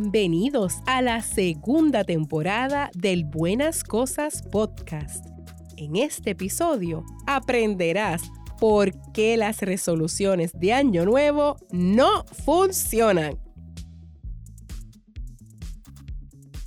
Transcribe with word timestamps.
bienvenidos 0.00 0.76
a 0.86 1.02
la 1.02 1.22
segunda 1.22 2.04
temporada 2.04 2.88
del 2.94 3.24
Buenas 3.24 3.82
Cosas 3.82 4.42
Podcast. 4.42 5.26
En 5.76 5.96
este 5.96 6.30
episodio 6.30 7.04
aprenderás 7.26 8.22
por 8.60 8.92
qué 9.12 9.36
las 9.36 9.60
resoluciones 9.60 10.52
de 10.52 10.72
Año 10.72 11.04
Nuevo 11.04 11.56
no 11.72 12.24
funcionan. 12.44 13.40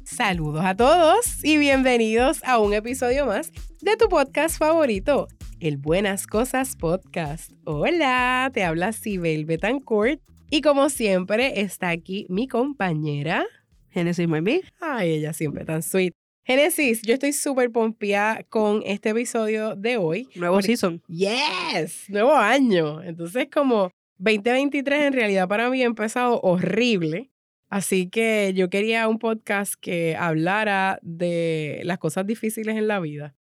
Saludos 0.03 0.65
a 0.65 0.75
todos 0.75 1.41
y 1.41 1.57
bienvenidos 1.57 2.43
a 2.43 2.59
un 2.59 2.73
episodio 2.73 3.27
más 3.27 3.53
de 3.81 3.95
tu 3.95 4.09
podcast 4.09 4.57
favorito, 4.57 5.29
el 5.61 5.77
Buenas 5.77 6.27
Cosas 6.27 6.75
Podcast. 6.75 7.53
Hola, 7.63 8.51
te 8.53 8.65
habla 8.65 8.91
Sibel 8.91 9.45
Betancourt 9.45 10.19
y 10.51 10.61
como 10.61 10.89
siempre 10.89 11.61
está 11.61 11.89
aquí 11.89 12.27
mi 12.29 12.47
compañera 12.47 13.45
Genesis 13.89 14.27
Maybe. 14.27 14.61
Ay, 14.79 15.11
ella 15.11 15.33
siempre 15.33 15.65
tan 15.65 15.81
sweet. 15.81 16.13
Genesis, 16.43 17.01
yo 17.03 17.13
estoy 17.13 17.31
súper 17.31 17.71
pompeada 17.71 18.43
con 18.43 18.83
este 18.85 19.09
episodio 19.09 19.75
de 19.75 19.95
hoy. 19.95 20.27
Nuevo 20.35 20.61
season. 20.61 21.01
Yes, 21.07 22.09
nuevo 22.09 22.35
año. 22.35 23.01
Entonces 23.01 23.47
como 23.51 23.91
2023 24.17 25.03
en 25.03 25.13
realidad 25.13 25.47
para 25.47 25.69
mí 25.69 25.81
ha 25.83 25.85
empezado 25.85 26.41
horrible. 26.41 27.31
Así 27.69 28.09
que 28.09 28.51
yo 28.53 28.69
quería 28.69 29.07
un 29.07 29.19
podcast 29.19 29.75
que 29.79 30.17
hablara 30.17 30.99
de 31.01 31.79
las 31.85 31.97
cosas 31.97 32.27
difíciles 32.27 32.75
en 32.75 32.89
la 32.89 32.99
vida 32.99 33.35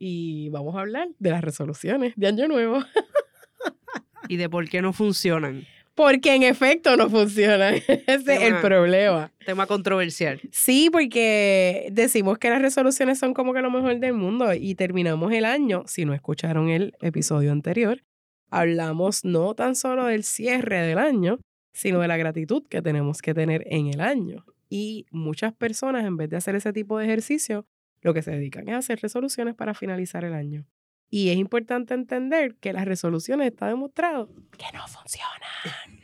y 0.00 0.48
vamos 0.48 0.74
a 0.74 0.80
hablar 0.80 1.08
de 1.20 1.30
las 1.30 1.42
resoluciones 1.42 2.12
de 2.16 2.26
Año 2.26 2.48
Nuevo. 2.48 2.80
y 4.28 4.36
de 4.36 4.48
por 4.48 4.68
qué 4.68 4.82
no 4.82 4.92
funcionan. 4.92 5.64
Porque 5.96 6.34
en 6.34 6.42
efecto 6.42 6.94
no 6.94 7.08
funcionan. 7.08 7.74
Ese 8.06 8.34
es 8.34 8.42
el 8.42 8.60
problema. 8.60 9.32
Tema 9.46 9.66
controversial. 9.66 10.40
Sí, 10.52 10.90
porque 10.92 11.88
decimos 11.90 12.36
que 12.36 12.50
las 12.50 12.60
resoluciones 12.60 13.18
son 13.18 13.32
como 13.32 13.54
que 13.54 13.62
lo 13.62 13.70
mejor 13.70 13.98
del 13.98 14.12
mundo 14.12 14.52
y 14.52 14.74
terminamos 14.74 15.32
el 15.32 15.46
año. 15.46 15.84
Si 15.86 16.04
no 16.04 16.12
escucharon 16.12 16.68
el 16.68 16.94
episodio 17.00 17.50
anterior, 17.50 18.04
hablamos 18.50 19.24
no 19.24 19.54
tan 19.54 19.74
solo 19.74 20.04
del 20.04 20.22
cierre 20.22 20.82
del 20.82 20.98
año, 20.98 21.38
sino 21.72 22.00
de 22.00 22.08
la 22.08 22.18
gratitud 22.18 22.62
que 22.68 22.82
tenemos 22.82 23.22
que 23.22 23.32
tener 23.32 23.64
en 23.66 23.86
el 23.86 24.02
año. 24.02 24.44
Y 24.68 25.06
muchas 25.10 25.54
personas, 25.54 26.04
en 26.04 26.18
vez 26.18 26.28
de 26.28 26.36
hacer 26.36 26.56
ese 26.56 26.74
tipo 26.74 26.98
de 26.98 27.06
ejercicio, 27.06 27.66
lo 28.02 28.12
que 28.12 28.20
se 28.20 28.32
dedican 28.32 28.68
es 28.68 28.74
a 28.74 28.78
hacer 28.78 29.00
resoluciones 29.00 29.54
para 29.54 29.72
finalizar 29.72 30.26
el 30.26 30.34
año. 30.34 30.66
Y 31.08 31.30
es 31.30 31.36
importante 31.36 31.94
entender 31.94 32.56
que 32.56 32.72
las 32.72 32.84
resoluciones 32.84 33.52
está 33.52 33.68
demostrado 33.68 34.28
que 34.58 34.66
no 34.74 34.86
funcionan. 34.88 36.00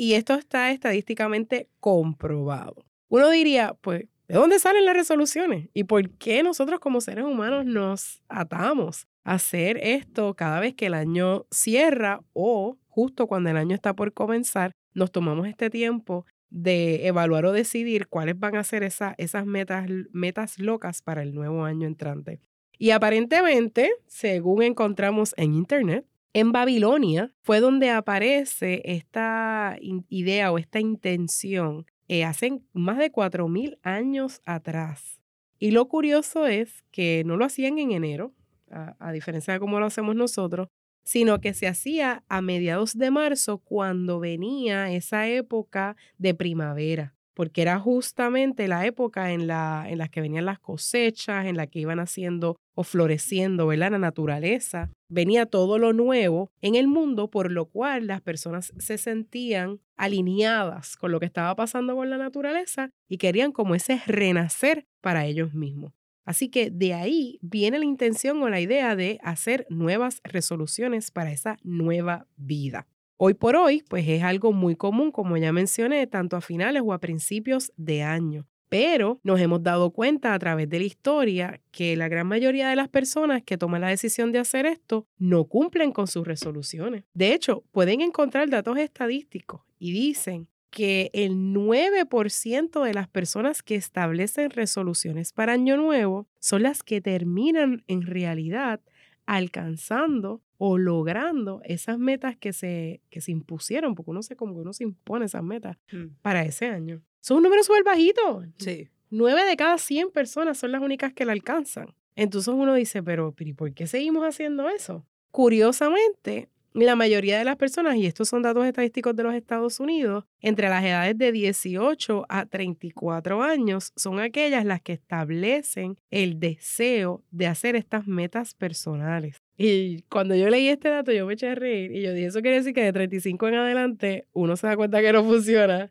Y 0.00 0.14
esto 0.14 0.34
está 0.34 0.70
estadísticamente 0.70 1.68
comprobado. 1.80 2.84
Uno 3.08 3.30
diría, 3.30 3.74
pues, 3.80 4.06
¿de 4.28 4.34
dónde 4.36 4.60
salen 4.60 4.84
las 4.84 4.94
resoluciones? 4.94 5.70
¿Y 5.74 5.84
por 5.84 6.10
qué 6.18 6.42
nosotros 6.44 6.78
como 6.78 7.00
seres 7.00 7.24
humanos 7.24 7.64
nos 7.66 8.22
atamos 8.28 9.08
a 9.24 9.34
hacer 9.34 9.78
esto 9.82 10.34
cada 10.34 10.60
vez 10.60 10.74
que 10.74 10.86
el 10.86 10.94
año 10.94 11.46
cierra 11.50 12.20
o 12.32 12.78
justo 12.86 13.26
cuando 13.26 13.50
el 13.50 13.56
año 13.56 13.74
está 13.74 13.94
por 13.94 14.12
comenzar? 14.12 14.70
Nos 14.94 15.10
tomamos 15.10 15.48
este 15.48 15.68
tiempo 15.68 16.26
de 16.50 17.06
evaluar 17.06 17.44
o 17.46 17.52
decidir 17.52 18.08
cuáles 18.08 18.38
van 18.38 18.56
a 18.56 18.64
ser 18.64 18.82
esas 18.82 19.46
metas, 19.46 19.88
metas 20.12 20.58
locas 20.58 21.02
para 21.02 21.22
el 21.22 21.34
nuevo 21.34 21.64
año 21.64 21.86
entrante. 21.86 22.40
Y 22.78 22.90
aparentemente, 22.90 23.90
según 24.06 24.62
encontramos 24.62 25.34
en 25.36 25.54
Internet, 25.54 26.06
en 26.32 26.52
Babilonia 26.52 27.34
fue 27.42 27.60
donde 27.60 27.90
aparece 27.90 28.82
esta 28.84 29.76
idea 29.80 30.52
o 30.52 30.58
esta 30.58 30.78
intención 30.78 31.86
eh, 32.06 32.24
hace 32.24 32.60
más 32.72 32.98
de 32.98 33.10
4.000 33.10 33.78
años 33.82 34.40
atrás. 34.44 35.20
Y 35.58 35.72
lo 35.72 35.88
curioso 35.88 36.46
es 36.46 36.84
que 36.92 37.22
no 37.26 37.36
lo 37.36 37.44
hacían 37.44 37.78
en 37.78 37.90
enero, 37.90 38.32
a 38.70 39.12
diferencia 39.12 39.54
de 39.54 39.60
cómo 39.60 39.80
lo 39.80 39.86
hacemos 39.86 40.14
nosotros, 40.14 40.68
sino 41.08 41.40
que 41.40 41.54
se 41.54 41.66
hacía 41.66 42.22
a 42.28 42.42
mediados 42.42 42.98
de 42.98 43.10
marzo 43.10 43.56
cuando 43.56 44.20
venía 44.20 44.92
esa 44.92 45.26
época 45.26 45.96
de 46.18 46.34
primavera, 46.34 47.14
porque 47.32 47.62
era 47.62 47.78
justamente 47.78 48.68
la 48.68 48.84
época 48.84 49.32
en 49.32 49.46
la, 49.46 49.86
en 49.88 50.06
que 50.08 50.20
venían 50.20 50.44
las 50.44 50.58
cosechas, 50.58 51.46
en 51.46 51.56
la 51.56 51.66
que 51.66 51.78
iban 51.78 51.98
haciendo 51.98 52.56
o 52.74 52.84
floreciendo, 52.84 53.66
¿verdad? 53.68 53.92
La 53.92 53.98
naturaleza. 53.98 54.90
Venía 55.08 55.46
todo 55.46 55.78
lo 55.78 55.94
nuevo 55.94 56.50
en 56.60 56.74
el 56.74 56.88
mundo, 56.88 57.30
por 57.30 57.50
lo 57.50 57.64
cual 57.64 58.06
las 58.06 58.20
personas 58.20 58.74
se 58.76 58.98
sentían 58.98 59.80
alineadas 59.96 60.98
con 60.98 61.10
lo 61.10 61.20
que 61.20 61.26
estaba 61.26 61.56
pasando 61.56 61.96
con 61.96 62.10
la 62.10 62.18
naturaleza 62.18 62.90
y 63.08 63.16
querían 63.16 63.52
como 63.52 63.74
ese 63.74 64.02
renacer 64.06 64.84
para 65.00 65.24
ellos 65.24 65.54
mismos. 65.54 65.97
Así 66.28 66.50
que 66.50 66.70
de 66.70 66.92
ahí 66.92 67.38
viene 67.40 67.78
la 67.78 67.86
intención 67.86 68.42
o 68.42 68.50
la 68.50 68.60
idea 68.60 68.94
de 68.94 69.18
hacer 69.22 69.66
nuevas 69.70 70.20
resoluciones 70.24 71.10
para 71.10 71.32
esa 71.32 71.56
nueva 71.62 72.26
vida. 72.36 72.86
Hoy 73.16 73.32
por 73.32 73.56
hoy, 73.56 73.82
pues 73.88 74.06
es 74.06 74.22
algo 74.22 74.52
muy 74.52 74.76
común, 74.76 75.10
como 75.10 75.38
ya 75.38 75.54
mencioné, 75.54 76.06
tanto 76.06 76.36
a 76.36 76.42
finales 76.42 76.82
o 76.84 76.92
a 76.92 76.98
principios 76.98 77.72
de 77.78 78.02
año. 78.02 78.46
Pero 78.68 79.20
nos 79.22 79.40
hemos 79.40 79.62
dado 79.62 79.90
cuenta 79.90 80.34
a 80.34 80.38
través 80.38 80.68
de 80.68 80.80
la 80.80 80.84
historia 80.84 81.62
que 81.70 81.96
la 81.96 82.08
gran 82.08 82.26
mayoría 82.26 82.68
de 82.68 82.76
las 82.76 82.90
personas 82.90 83.42
que 83.42 83.56
toman 83.56 83.80
la 83.80 83.88
decisión 83.88 84.30
de 84.30 84.40
hacer 84.40 84.66
esto 84.66 85.06
no 85.16 85.46
cumplen 85.46 85.92
con 85.92 86.08
sus 86.08 86.26
resoluciones. 86.26 87.04
De 87.14 87.32
hecho, 87.32 87.64
pueden 87.72 88.02
encontrar 88.02 88.50
datos 88.50 88.76
estadísticos 88.76 89.62
y 89.78 89.92
dicen 89.92 90.46
que 90.70 91.10
el 91.12 91.32
9% 91.54 92.82
de 92.84 92.94
las 92.94 93.08
personas 93.08 93.62
que 93.62 93.74
establecen 93.74 94.50
resoluciones 94.50 95.32
para 95.32 95.54
Año 95.54 95.76
Nuevo 95.76 96.28
son 96.38 96.62
las 96.62 96.82
que 96.82 97.00
terminan 97.00 97.84
en 97.86 98.02
realidad 98.02 98.80
alcanzando 99.26 100.42
o 100.56 100.78
logrando 100.78 101.60
esas 101.64 101.98
metas 101.98 102.36
que 102.36 102.52
se, 102.52 103.00
que 103.10 103.20
se 103.20 103.30
impusieron, 103.30 103.94
porque 103.94 104.10
uno 104.10 104.22
se 104.22 104.36
como 104.36 104.54
que 104.54 104.60
uno 104.60 104.72
se 104.72 104.84
impone 104.84 105.26
esas 105.26 105.42
metas 105.42 105.76
mm. 105.92 106.16
para 106.22 106.44
ese 106.44 106.66
año. 106.66 107.02
Son 107.20 107.38
un 107.38 107.44
número 107.44 107.62
súper 107.62 107.84
bajito. 107.84 108.44
Sí. 108.58 108.88
9 109.10 109.44
de 109.44 109.56
cada 109.56 109.78
100 109.78 110.10
personas 110.10 110.58
son 110.58 110.72
las 110.72 110.82
únicas 110.82 111.12
que 111.12 111.24
la 111.24 111.32
alcanzan. 111.32 111.94
Entonces 112.16 112.52
uno 112.52 112.74
dice, 112.74 113.02
pero, 113.02 113.32
pero 113.32 113.54
¿por 113.54 113.72
qué 113.72 113.86
seguimos 113.86 114.24
haciendo 114.24 114.68
eso? 114.68 115.06
Curiosamente, 115.30 116.48
la 116.74 116.96
mayoría 116.96 117.38
de 117.38 117.44
las 117.44 117.56
personas, 117.56 117.96
y 117.96 118.06
estos 118.06 118.28
son 118.28 118.42
datos 118.42 118.66
estadísticos 118.66 119.14
de 119.16 119.22
los 119.22 119.34
Estados 119.34 119.80
Unidos, 119.80 120.24
entre 120.40 120.68
las 120.68 120.84
edades 120.84 121.16
de 121.16 121.32
18 121.32 122.26
a 122.28 122.46
34 122.46 123.42
años 123.42 123.92
son 123.96 124.20
aquellas 124.20 124.64
las 124.64 124.80
que 124.80 124.92
establecen 124.92 125.96
el 126.10 126.38
deseo 126.38 127.22
de 127.30 127.46
hacer 127.46 127.76
estas 127.76 128.06
metas 128.06 128.54
personales. 128.54 129.36
Y 129.56 130.02
cuando 130.02 130.36
yo 130.36 130.48
leí 130.48 130.68
este 130.68 130.88
dato, 130.88 131.10
yo 131.10 131.26
me 131.26 131.34
eché 131.34 131.48
a 131.48 131.54
reír 131.56 131.90
y 131.92 132.02
yo 132.02 132.12
dije, 132.12 132.26
eso 132.26 132.40
quiere 132.40 132.58
decir 132.58 132.72
que 132.72 132.82
de 132.82 132.92
35 132.92 133.48
en 133.48 133.54
adelante 133.54 134.26
uno 134.32 134.56
se 134.56 134.68
da 134.68 134.76
cuenta 134.76 135.00
que 135.00 135.12
no 135.12 135.24
funciona. 135.24 135.90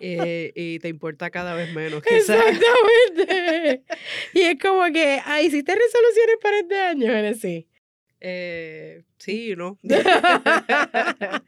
Eh, 0.00 0.52
y 0.54 0.78
te 0.78 0.88
importa 0.88 1.30
cada 1.30 1.54
vez 1.54 1.74
menos. 1.74 2.02
Exactamente. 2.10 3.82
y 4.34 4.40
es 4.40 4.58
como 4.60 4.84
que, 4.92 5.20
ah, 5.24 5.40
¿hiciste 5.42 5.74
resoluciones 5.74 6.36
para 6.42 6.58
este 6.58 6.78
año, 6.78 7.06
Genesis? 7.06 7.64
Eh, 8.20 9.04
sí, 9.18 9.54
¿no? 9.56 9.78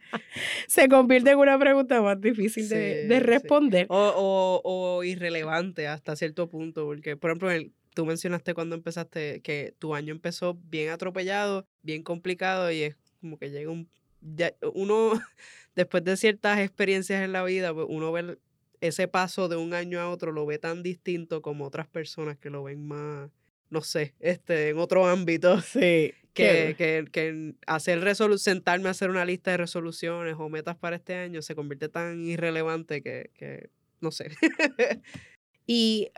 Se 0.67 0.87
convierte 0.87 1.31
en 1.31 1.37
una 1.37 1.57
pregunta 1.57 2.01
más 2.01 2.19
difícil 2.21 2.69
de, 2.69 3.19
responder. 3.19 3.87
O, 3.89 5.01
irrelevante 5.03 5.87
hasta 5.87 6.15
cierto 6.15 6.47
punto, 6.47 6.85
porque, 6.85 7.17
por 7.17 7.31
ejemplo, 7.31 7.49
tú 7.93 8.05
mencionaste 8.05 8.53
cuando 8.53 8.75
empezaste 8.75 9.41
que 9.41 9.73
tu 9.79 9.95
año 9.95 10.13
empezó 10.13 10.59
bien 10.69 10.89
atropellado, 10.89 11.65
bien 11.81 12.03
complicado, 12.03 12.71
y 12.71 12.83
es 12.83 12.97
como 13.21 13.37
que 13.37 13.49
llega 13.49 13.71
un... 13.71 13.89
uno, 14.73 15.11
después 15.75 16.03
de 16.03 16.17
ciertas 16.17 16.59
experiencias 16.59 17.23
en 17.23 17.31
la 17.31 17.43
vida, 17.43 17.73
pues 17.73 17.87
uno 17.89 18.11
ve 18.11 18.37
ese 18.81 19.07
paso 19.07 19.49
de 19.49 19.57
un 19.57 19.73
año 19.73 19.99
a 19.99 20.09
otro, 20.09 20.31
lo 20.31 20.45
ve 20.45 20.57
tan 20.57 20.83
distinto 20.83 21.41
como 21.41 21.65
otras 21.65 21.87
personas 21.87 22.37
que 22.37 22.49
lo 22.49 22.63
ven 22.63 22.87
más 22.87 23.29
no 23.69 23.81
sé, 23.81 24.15
este, 24.19 24.69
en 24.69 24.77
otro 24.79 25.05
ámbito. 25.05 25.59
Sí 25.61 26.13
que, 26.33 26.75
que, 26.77 27.05
que, 27.11 27.53
hacer 27.67 28.15
sentarme 28.37 28.87
a 28.87 28.91
hacer 28.91 29.09
una 29.09 29.25
lista 29.25 29.51
de 29.51 29.57
resoluciones 29.57 30.35
o 30.37 30.49
metas 30.49 30.75
para 30.75 30.95
este 30.95 31.15
año 31.15 31.41
se 31.41 31.55
convierte 31.55 31.89
tan 31.89 32.25
irrelevante 32.25 33.01
que, 33.01 33.31
que 33.33 33.69
no 33.99 34.11
sé. 34.11 34.29
y, 35.67 36.09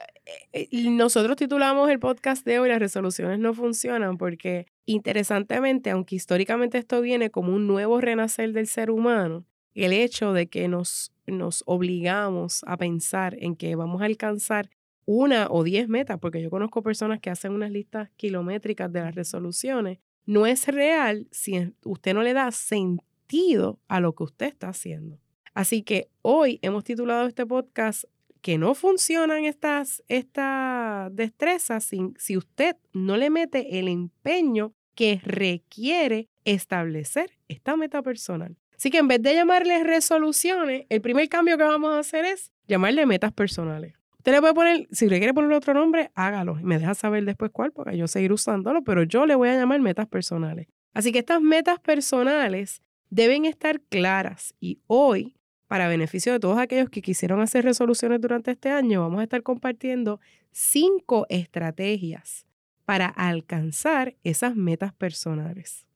eh, 0.54 0.68
y 0.70 0.90
nosotros 0.90 1.38
titulamos 1.38 1.90
el 1.90 2.00
podcast 2.00 2.46
de 2.46 2.60
hoy 2.60 2.70
Las 2.70 2.80
resoluciones 2.80 3.40
no 3.40 3.54
funcionan 3.54 4.18
porque 4.18 4.68
interesantemente, 4.86 5.90
aunque 5.90 6.16
históricamente 6.16 6.78
esto 6.78 7.02
viene 7.02 7.30
como 7.30 7.54
un 7.54 7.68
nuevo 7.68 8.02
renacer 8.02 8.52
del 8.54 8.68
ser 8.68 8.92
humano, 8.92 9.46
el 9.74 9.94
hecho 9.94 10.34
de 10.34 10.48
que 10.48 10.68
nos, 10.68 11.14
nos 11.26 11.64
obligamos 11.66 12.64
a 12.68 12.78
pensar 12.78 13.38
en 13.40 13.56
que 13.56 13.76
vamos 13.76 14.02
a 14.02 14.06
alcanzar 14.06 14.70
una 15.06 15.48
o 15.50 15.64
diez 15.64 15.88
metas, 15.88 16.20
porque 16.20 16.42
yo 16.42 16.50
conozco 16.50 16.84
personas 16.84 17.20
que 17.20 17.30
hacen 17.30 17.54
unas 17.54 17.72
listas 17.72 18.10
kilométricas 18.18 18.92
de 18.92 19.02
las 19.02 19.16
resoluciones, 19.16 20.00
no 20.26 20.46
es 20.46 20.68
real 20.68 21.28
si 21.32 21.74
usted 21.84 22.14
no 22.14 22.24
le 22.24 22.34
da 22.34 22.52
sentido 22.52 23.80
a 23.88 24.00
lo 24.00 24.14
que 24.14 24.24
usted 24.24 24.48
está 24.48 24.70
haciendo. 24.70 25.20
Así 25.54 25.84
que 25.84 26.10
hoy 26.22 26.60
hemos 26.62 26.84
titulado 26.84 27.28
este 27.28 27.46
podcast 27.46 28.06
que 28.42 28.58
no 28.58 28.74
funcionan 28.74 29.46
estas, 29.46 30.04
estas 30.08 31.16
destrezas 31.16 31.84
si, 31.84 32.14
si 32.18 32.38
usted 32.38 32.76
no 32.94 33.18
le 33.18 33.30
mete 33.30 33.80
el 33.80 33.88
empeño 33.88 34.74
que 34.96 35.22
requiere 35.24 36.30
establecer 36.46 37.38
esta 37.48 37.76
meta 37.76 38.02
personal. 38.02 38.58
Así 38.76 38.90
que 38.90 38.98
en 38.98 39.08
vez 39.08 39.22
de 39.22 39.36
llamarle 39.36 39.84
resoluciones, 39.84 40.86
el 40.90 41.02
primer 41.02 41.30
cambio 41.30 41.58
que 41.58 41.64
vamos 41.64 41.94
a 41.94 42.00
hacer 42.00 42.26
es 42.26 42.52
llamarle 42.68 43.06
metas 43.06 43.32
personales. 43.32 43.94
Usted 44.22 44.34
le 44.34 44.40
puede 44.40 44.54
poner, 44.54 44.88
si 44.92 45.10
le 45.10 45.18
quiere 45.18 45.34
poner 45.34 45.52
otro 45.52 45.74
nombre, 45.74 46.12
hágalo. 46.14 46.60
Y 46.60 46.64
me 46.64 46.78
deja 46.78 46.94
saber 46.94 47.26
después 47.26 47.50
cuál, 47.52 47.72
porque 47.72 47.98
yo 47.98 48.08
seguir 48.08 48.32
usándolo, 48.32 48.84
pero 48.84 49.02
yo 49.02 49.26
le 49.26 49.34
voy 49.34 49.50
a 49.50 49.56
llamar 49.56 49.82
metas 49.82 50.06
personales. 50.06 50.68
Así 50.94 51.12
que 51.12 51.18
estas 51.18 51.42
metas 51.42 51.80
personales 51.80 52.84
deben 53.10 53.46
estar 53.46 53.82
claras 53.82 54.54
y 54.60 54.78
hoy 54.86 55.34
para 55.66 55.88
beneficio 55.88 56.34
de 56.34 56.40
todos 56.40 56.60
aquellos 56.60 56.92
que 56.92 57.02
quisieron 57.02 57.42
hacer 57.42 57.66
resoluciones 57.66 58.22
durante 58.22 58.52
este 58.52 58.70
año, 58.70 59.02
vamos 59.02 59.22
a 59.22 59.24
estar 59.24 59.42
compartiendo 59.42 60.20
cinco 60.52 61.26
estrategias 61.28 62.46
para 62.86 63.08
alcanzar 63.08 64.16
esas 64.24 64.56
metas 64.56 64.94
personales. 64.94 65.88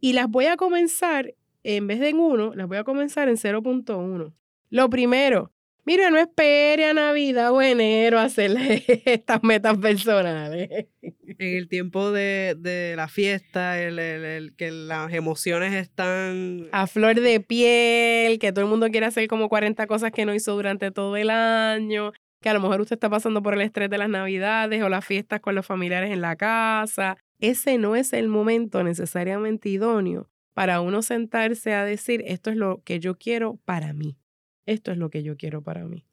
Y 0.00 0.12
las 0.12 0.28
voy 0.28 0.46
a 0.46 0.58
comenzar, 0.58 1.34
en 1.62 1.86
vez 1.86 1.98
de 1.98 2.10
en 2.10 2.18
uno, 2.18 2.54
las 2.54 2.68
voy 2.68 2.76
a 2.76 2.84
comenzar 2.84 3.30
en 3.30 3.36
0.1. 3.36 4.34
Lo 4.68 4.90
primero, 4.90 5.50
Mire, 5.86 6.10
no 6.10 6.18
espere 6.18 6.84
a 6.84 6.94
Navidad 6.94 7.52
o 7.52 7.62
enero 7.62 8.18
a 8.18 8.24
hacerle 8.24 8.84
estas 9.06 9.42
metas 9.42 9.78
personales. 9.78 10.88
En 11.02 11.56
el 11.56 11.68
tiempo 11.68 12.12
de, 12.12 12.94
la 12.96 13.08
fiesta, 13.08 13.80
el, 13.80 14.54
que 14.56 14.70
las 14.70 15.12
emociones 15.12 15.72
están... 15.74 16.68
A 16.72 16.86
flor 16.86 17.20
de 17.20 17.40
piel, 17.40 18.38
que 18.38 18.52
todo 18.52 18.64
el 18.64 18.70
mundo 18.70 18.88
quiere 18.90 19.06
hacer 19.06 19.26
como 19.28 19.48
40 19.48 19.86
cosas 19.86 20.12
que 20.12 20.26
no 20.26 20.34
hizo 20.34 20.54
durante 20.54 20.90
todo 20.90 21.16
el 21.16 21.30
año, 21.30 22.12
que 22.42 22.50
a 22.50 22.54
lo 22.54 22.60
mejor 22.60 22.80
usted 22.82 22.96
está 22.96 23.08
pasando 23.08 23.42
por 23.42 23.54
el 23.54 23.62
estrés 23.62 23.88
de 23.88 23.98
las 23.98 24.08
Navidades 24.08 24.82
o 24.82 24.88
las 24.88 25.04
fiestas 25.04 25.40
con 25.40 25.54
los 25.54 25.64
familiares 25.64 26.12
en 26.12 26.20
la 26.20 26.36
casa. 26.36 27.16
Ese 27.38 27.78
no 27.78 27.96
es 27.96 28.12
el 28.12 28.28
momento 28.28 28.84
necesariamente 28.84 29.70
idóneo 29.70 30.28
para 30.52 30.82
uno 30.82 31.00
sentarse 31.00 31.72
a 31.72 31.84
decir, 31.84 32.22
esto 32.26 32.50
es 32.50 32.56
lo 32.56 32.82
que 32.84 33.00
yo 33.00 33.16
quiero 33.16 33.58
para 33.64 33.94
mí 33.94 34.18
esto 34.66 34.92
es 34.92 34.98
lo 34.98 35.10
que 35.10 35.22
yo 35.22 35.36
quiero 35.36 35.62
para 35.62 35.84
mí. 35.84 36.04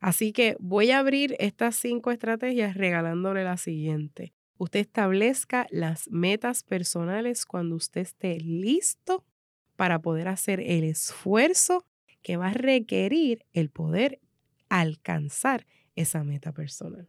Así 0.00 0.32
que 0.32 0.56
voy 0.60 0.90
a 0.90 0.98
abrir 0.98 1.36
estas 1.38 1.76
cinco 1.76 2.10
estrategias 2.10 2.76
regalándole 2.76 3.44
la 3.44 3.56
siguiente. 3.56 4.32
Usted 4.58 4.80
establezca 4.80 5.66
las 5.70 6.08
metas 6.10 6.62
personales 6.62 7.44
cuando 7.44 7.76
usted 7.76 8.02
esté 8.02 8.38
listo 8.40 9.24
para 9.76 10.00
poder 10.00 10.28
hacer 10.28 10.60
el 10.60 10.84
esfuerzo 10.84 11.84
que 12.22 12.36
va 12.36 12.48
a 12.48 12.54
requerir 12.54 13.44
el 13.52 13.70
poder 13.70 14.20
alcanzar 14.68 15.66
esa 15.94 16.24
meta 16.24 16.52
personal. 16.52 17.08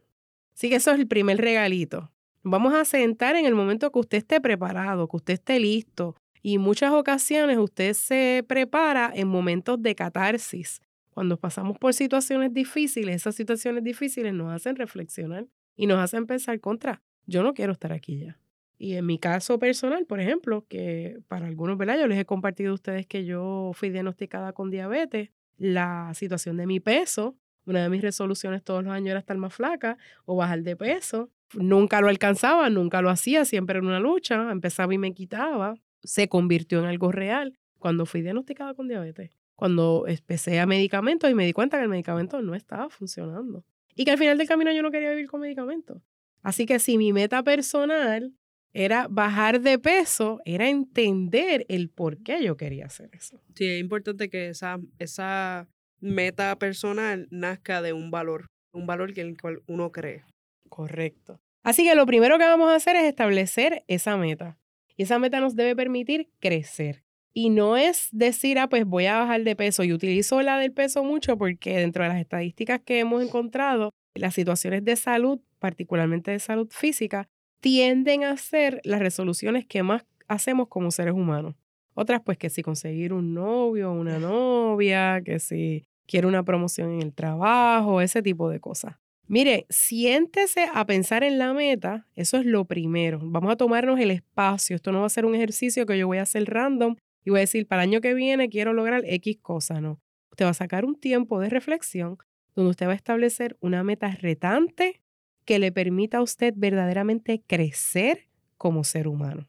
Así 0.54 0.68
que 0.68 0.76
eso 0.76 0.92
es 0.92 0.98
el 0.98 1.06
primer 1.06 1.38
regalito. 1.38 2.12
Vamos 2.42 2.74
a 2.74 2.84
sentar 2.84 3.36
en 3.36 3.46
el 3.46 3.54
momento 3.54 3.90
que 3.90 3.98
usted 3.98 4.18
esté 4.18 4.40
preparado, 4.40 5.08
que 5.08 5.16
usted 5.16 5.34
esté 5.34 5.60
listo. 5.60 6.16
Y 6.42 6.58
muchas 6.58 6.92
ocasiones 6.92 7.58
usted 7.58 7.94
se 7.94 8.44
prepara 8.46 9.10
en 9.14 9.28
momentos 9.28 9.82
de 9.82 9.94
catarsis, 9.94 10.80
cuando 11.18 11.36
pasamos 11.36 11.76
por 11.80 11.94
situaciones 11.94 12.54
difíciles, 12.54 13.16
esas 13.16 13.34
situaciones 13.34 13.82
difíciles 13.82 14.32
nos 14.32 14.52
hacen 14.52 14.76
reflexionar 14.76 15.48
y 15.74 15.88
nos 15.88 15.98
hacen 15.98 16.28
pensar 16.28 16.60
contra, 16.60 17.02
yo 17.26 17.42
no 17.42 17.54
quiero 17.54 17.72
estar 17.72 17.92
aquí 17.92 18.20
ya. 18.20 18.38
Y 18.78 18.94
en 18.94 19.04
mi 19.04 19.18
caso 19.18 19.58
personal, 19.58 20.06
por 20.06 20.20
ejemplo, 20.20 20.64
que 20.68 21.18
para 21.26 21.48
algunos, 21.48 21.76
¿verdad? 21.76 21.98
Yo 21.98 22.06
les 22.06 22.20
he 22.20 22.24
compartido 22.24 22.70
a 22.70 22.74
ustedes 22.74 23.04
que 23.08 23.24
yo 23.24 23.72
fui 23.74 23.90
diagnosticada 23.90 24.52
con 24.52 24.70
diabetes, 24.70 25.30
la 25.56 26.12
situación 26.14 26.56
de 26.56 26.68
mi 26.68 26.78
peso, 26.78 27.36
una 27.66 27.82
de 27.82 27.88
mis 27.88 28.02
resoluciones 28.02 28.62
todos 28.62 28.84
los 28.84 28.92
años 28.92 29.08
era 29.08 29.18
estar 29.18 29.36
más 29.38 29.52
flaca 29.52 29.98
o 30.24 30.36
bajar 30.36 30.62
de 30.62 30.76
peso. 30.76 31.32
Nunca 31.52 32.00
lo 32.00 32.06
alcanzaba, 32.06 32.70
nunca 32.70 33.02
lo 33.02 33.10
hacía, 33.10 33.44
siempre 33.44 33.78
era 33.78 33.84
una 33.88 33.98
lucha, 33.98 34.52
empezaba 34.52 34.94
y 34.94 34.98
me 34.98 35.12
quitaba. 35.14 35.74
Se 36.00 36.28
convirtió 36.28 36.78
en 36.78 36.84
algo 36.84 37.10
real 37.10 37.58
cuando 37.80 38.06
fui 38.06 38.22
diagnosticada 38.22 38.74
con 38.74 38.86
diabetes 38.86 39.37
cuando 39.58 40.04
empecé 40.06 40.60
a 40.60 40.66
medicamentos 40.66 41.28
y 41.28 41.34
me 41.34 41.44
di 41.44 41.52
cuenta 41.52 41.78
que 41.78 41.82
el 41.82 41.88
medicamento 41.88 42.40
no 42.40 42.54
estaba 42.54 42.88
funcionando. 42.90 43.64
Y 43.96 44.04
que 44.04 44.12
al 44.12 44.18
final 44.18 44.38
del 44.38 44.46
camino 44.46 44.70
yo 44.70 44.82
no 44.82 44.92
quería 44.92 45.10
vivir 45.10 45.26
con 45.26 45.40
medicamentos. 45.40 46.00
Así 46.42 46.64
que 46.64 46.78
si 46.78 46.96
mi 46.96 47.12
meta 47.12 47.42
personal 47.42 48.32
era 48.72 49.08
bajar 49.10 49.60
de 49.60 49.80
peso, 49.80 50.38
era 50.44 50.68
entender 50.68 51.66
el 51.68 51.90
por 51.90 52.22
qué 52.22 52.40
yo 52.40 52.56
quería 52.56 52.86
hacer 52.86 53.10
eso. 53.14 53.42
Sí, 53.56 53.66
es 53.66 53.80
importante 53.80 54.30
que 54.30 54.50
esa, 54.50 54.78
esa 55.00 55.66
meta 55.98 56.56
personal 56.56 57.26
nazca 57.32 57.82
de 57.82 57.92
un 57.92 58.12
valor, 58.12 58.46
un 58.72 58.86
valor 58.86 59.12
que 59.12 59.22
el 59.22 59.36
cual 59.36 59.64
uno 59.66 59.90
cree. 59.90 60.22
Correcto. 60.68 61.40
Así 61.64 61.82
que 61.82 61.96
lo 61.96 62.06
primero 62.06 62.38
que 62.38 62.44
vamos 62.44 62.70
a 62.70 62.76
hacer 62.76 62.94
es 62.94 63.02
establecer 63.02 63.82
esa 63.88 64.16
meta. 64.16 64.56
Y 64.96 65.02
esa 65.02 65.18
meta 65.18 65.40
nos 65.40 65.56
debe 65.56 65.74
permitir 65.74 66.30
crecer. 66.38 67.02
Y 67.34 67.50
no 67.50 67.76
es 67.76 68.08
decir, 68.10 68.58
ah, 68.58 68.68
pues 68.68 68.84
voy 68.84 69.06
a 69.06 69.18
bajar 69.18 69.44
de 69.44 69.54
peso. 69.56 69.84
Y 69.84 69.92
utilizo 69.92 70.42
la 70.42 70.58
del 70.58 70.72
peso 70.72 71.04
mucho 71.04 71.36
porque 71.36 71.76
dentro 71.76 72.02
de 72.02 72.08
las 72.10 72.20
estadísticas 72.20 72.80
que 72.84 72.98
hemos 72.98 73.22
encontrado, 73.22 73.90
las 74.14 74.34
situaciones 74.34 74.84
de 74.84 74.96
salud, 74.96 75.40
particularmente 75.58 76.30
de 76.30 76.38
salud 76.38 76.68
física, 76.70 77.28
tienden 77.60 78.24
a 78.24 78.36
ser 78.36 78.80
las 78.84 79.00
resoluciones 79.00 79.66
que 79.66 79.82
más 79.82 80.04
hacemos 80.26 80.68
como 80.68 80.90
seres 80.90 81.14
humanos. 81.14 81.54
Otras, 81.94 82.20
pues 82.24 82.38
que 82.38 82.50
si 82.50 82.62
conseguir 82.62 83.12
un 83.12 83.34
novio, 83.34 83.92
una 83.92 84.18
novia, 84.18 85.20
que 85.24 85.40
si 85.40 85.84
quiero 86.06 86.28
una 86.28 86.44
promoción 86.44 86.92
en 86.92 87.02
el 87.02 87.12
trabajo, 87.12 88.00
ese 88.00 88.22
tipo 88.22 88.48
de 88.48 88.60
cosas. 88.60 88.96
Mire, 89.26 89.66
siéntese 89.68 90.68
a 90.72 90.86
pensar 90.86 91.22
en 91.22 91.38
la 91.38 91.52
meta, 91.52 92.06
eso 92.16 92.38
es 92.38 92.46
lo 92.46 92.64
primero. 92.64 93.18
Vamos 93.22 93.52
a 93.52 93.56
tomarnos 93.56 94.00
el 94.00 94.10
espacio. 94.10 94.74
Esto 94.74 94.90
no 94.90 95.00
va 95.00 95.06
a 95.06 95.10
ser 95.10 95.26
un 95.26 95.34
ejercicio 95.34 95.84
que 95.84 95.98
yo 95.98 96.06
voy 96.06 96.18
a 96.18 96.22
hacer 96.22 96.44
random 96.46 96.96
y 97.28 97.30
voy 97.30 97.40
a 97.40 97.42
decir, 97.42 97.66
para 97.66 97.82
el 97.82 97.90
año 97.90 98.00
que 98.00 98.14
viene 98.14 98.48
quiero 98.48 98.72
lograr 98.72 99.02
X 99.04 99.36
cosa, 99.42 99.82
no. 99.82 100.00
Usted 100.30 100.46
va 100.46 100.50
a 100.52 100.54
sacar 100.54 100.86
un 100.86 100.98
tiempo 100.98 101.40
de 101.40 101.50
reflexión 101.50 102.16
donde 102.56 102.70
usted 102.70 102.86
va 102.86 102.92
a 102.92 102.96
establecer 102.96 103.58
una 103.60 103.84
meta 103.84 104.10
retante 104.12 105.02
que 105.44 105.58
le 105.58 105.70
permita 105.70 106.18
a 106.18 106.22
usted 106.22 106.54
verdaderamente 106.56 107.42
crecer 107.46 108.28
como 108.56 108.82
ser 108.82 109.08
humano. 109.08 109.46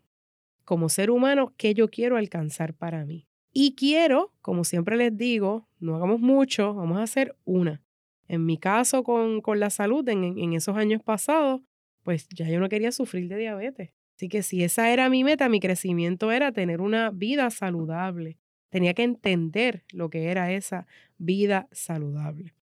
Como 0.65 0.89
ser 0.89 1.09
humano, 1.09 1.53
¿qué 1.55 1.74
yo 1.74 1.88
quiero 1.88 2.17
alcanzar 2.17 2.74
para 2.74 3.05
mí? 3.05 3.29
Y 3.53 3.75
quiero, 3.75 4.33
como 4.41 4.65
siempre 4.65 4.98
les 4.98 5.15
digo, 5.15 5.69
no 5.79 5.95
hagamos 5.95 6.19
mucho, 6.19 6.74
vamos 6.74 6.98
a 6.98 7.03
hacer 7.03 7.38
una. 7.45 7.81
En 8.27 8.45
mi 8.45 8.57
caso 8.57 9.03
con, 9.05 9.39
con 9.39 9.62
la 9.62 9.69
salud, 9.69 10.05
en, 10.09 10.38
en 10.38 10.51
esos 10.51 10.75
años 10.75 11.01
pasados, 11.01 11.62
pues 12.03 12.27
ya 12.27 12.50
yo 12.50 12.59
no 12.59 12.67
quería 12.67 12.91
sufrir 12.91 13.29
de 13.29 13.38
diabetes. 13.38 13.91
Así 14.19 14.27
que 14.27 14.43
si 14.43 14.65
esa 14.65 14.91
era 14.91 15.09
mi 15.09 15.23
meta, 15.23 15.47
mi 15.47 15.61
crecimiento 15.61 16.29
era 16.33 16.51
tener 16.51 16.81
una 16.81 17.09
vida 17.09 17.49
saludable. 17.51 18.38
Tenía 18.67 18.93
que 18.93 19.03
entender 19.03 19.85
lo 19.93 20.09
que 20.09 20.29
era 20.29 20.51
esa 20.51 20.88
vida 21.17 21.69
saludable. 21.71 22.53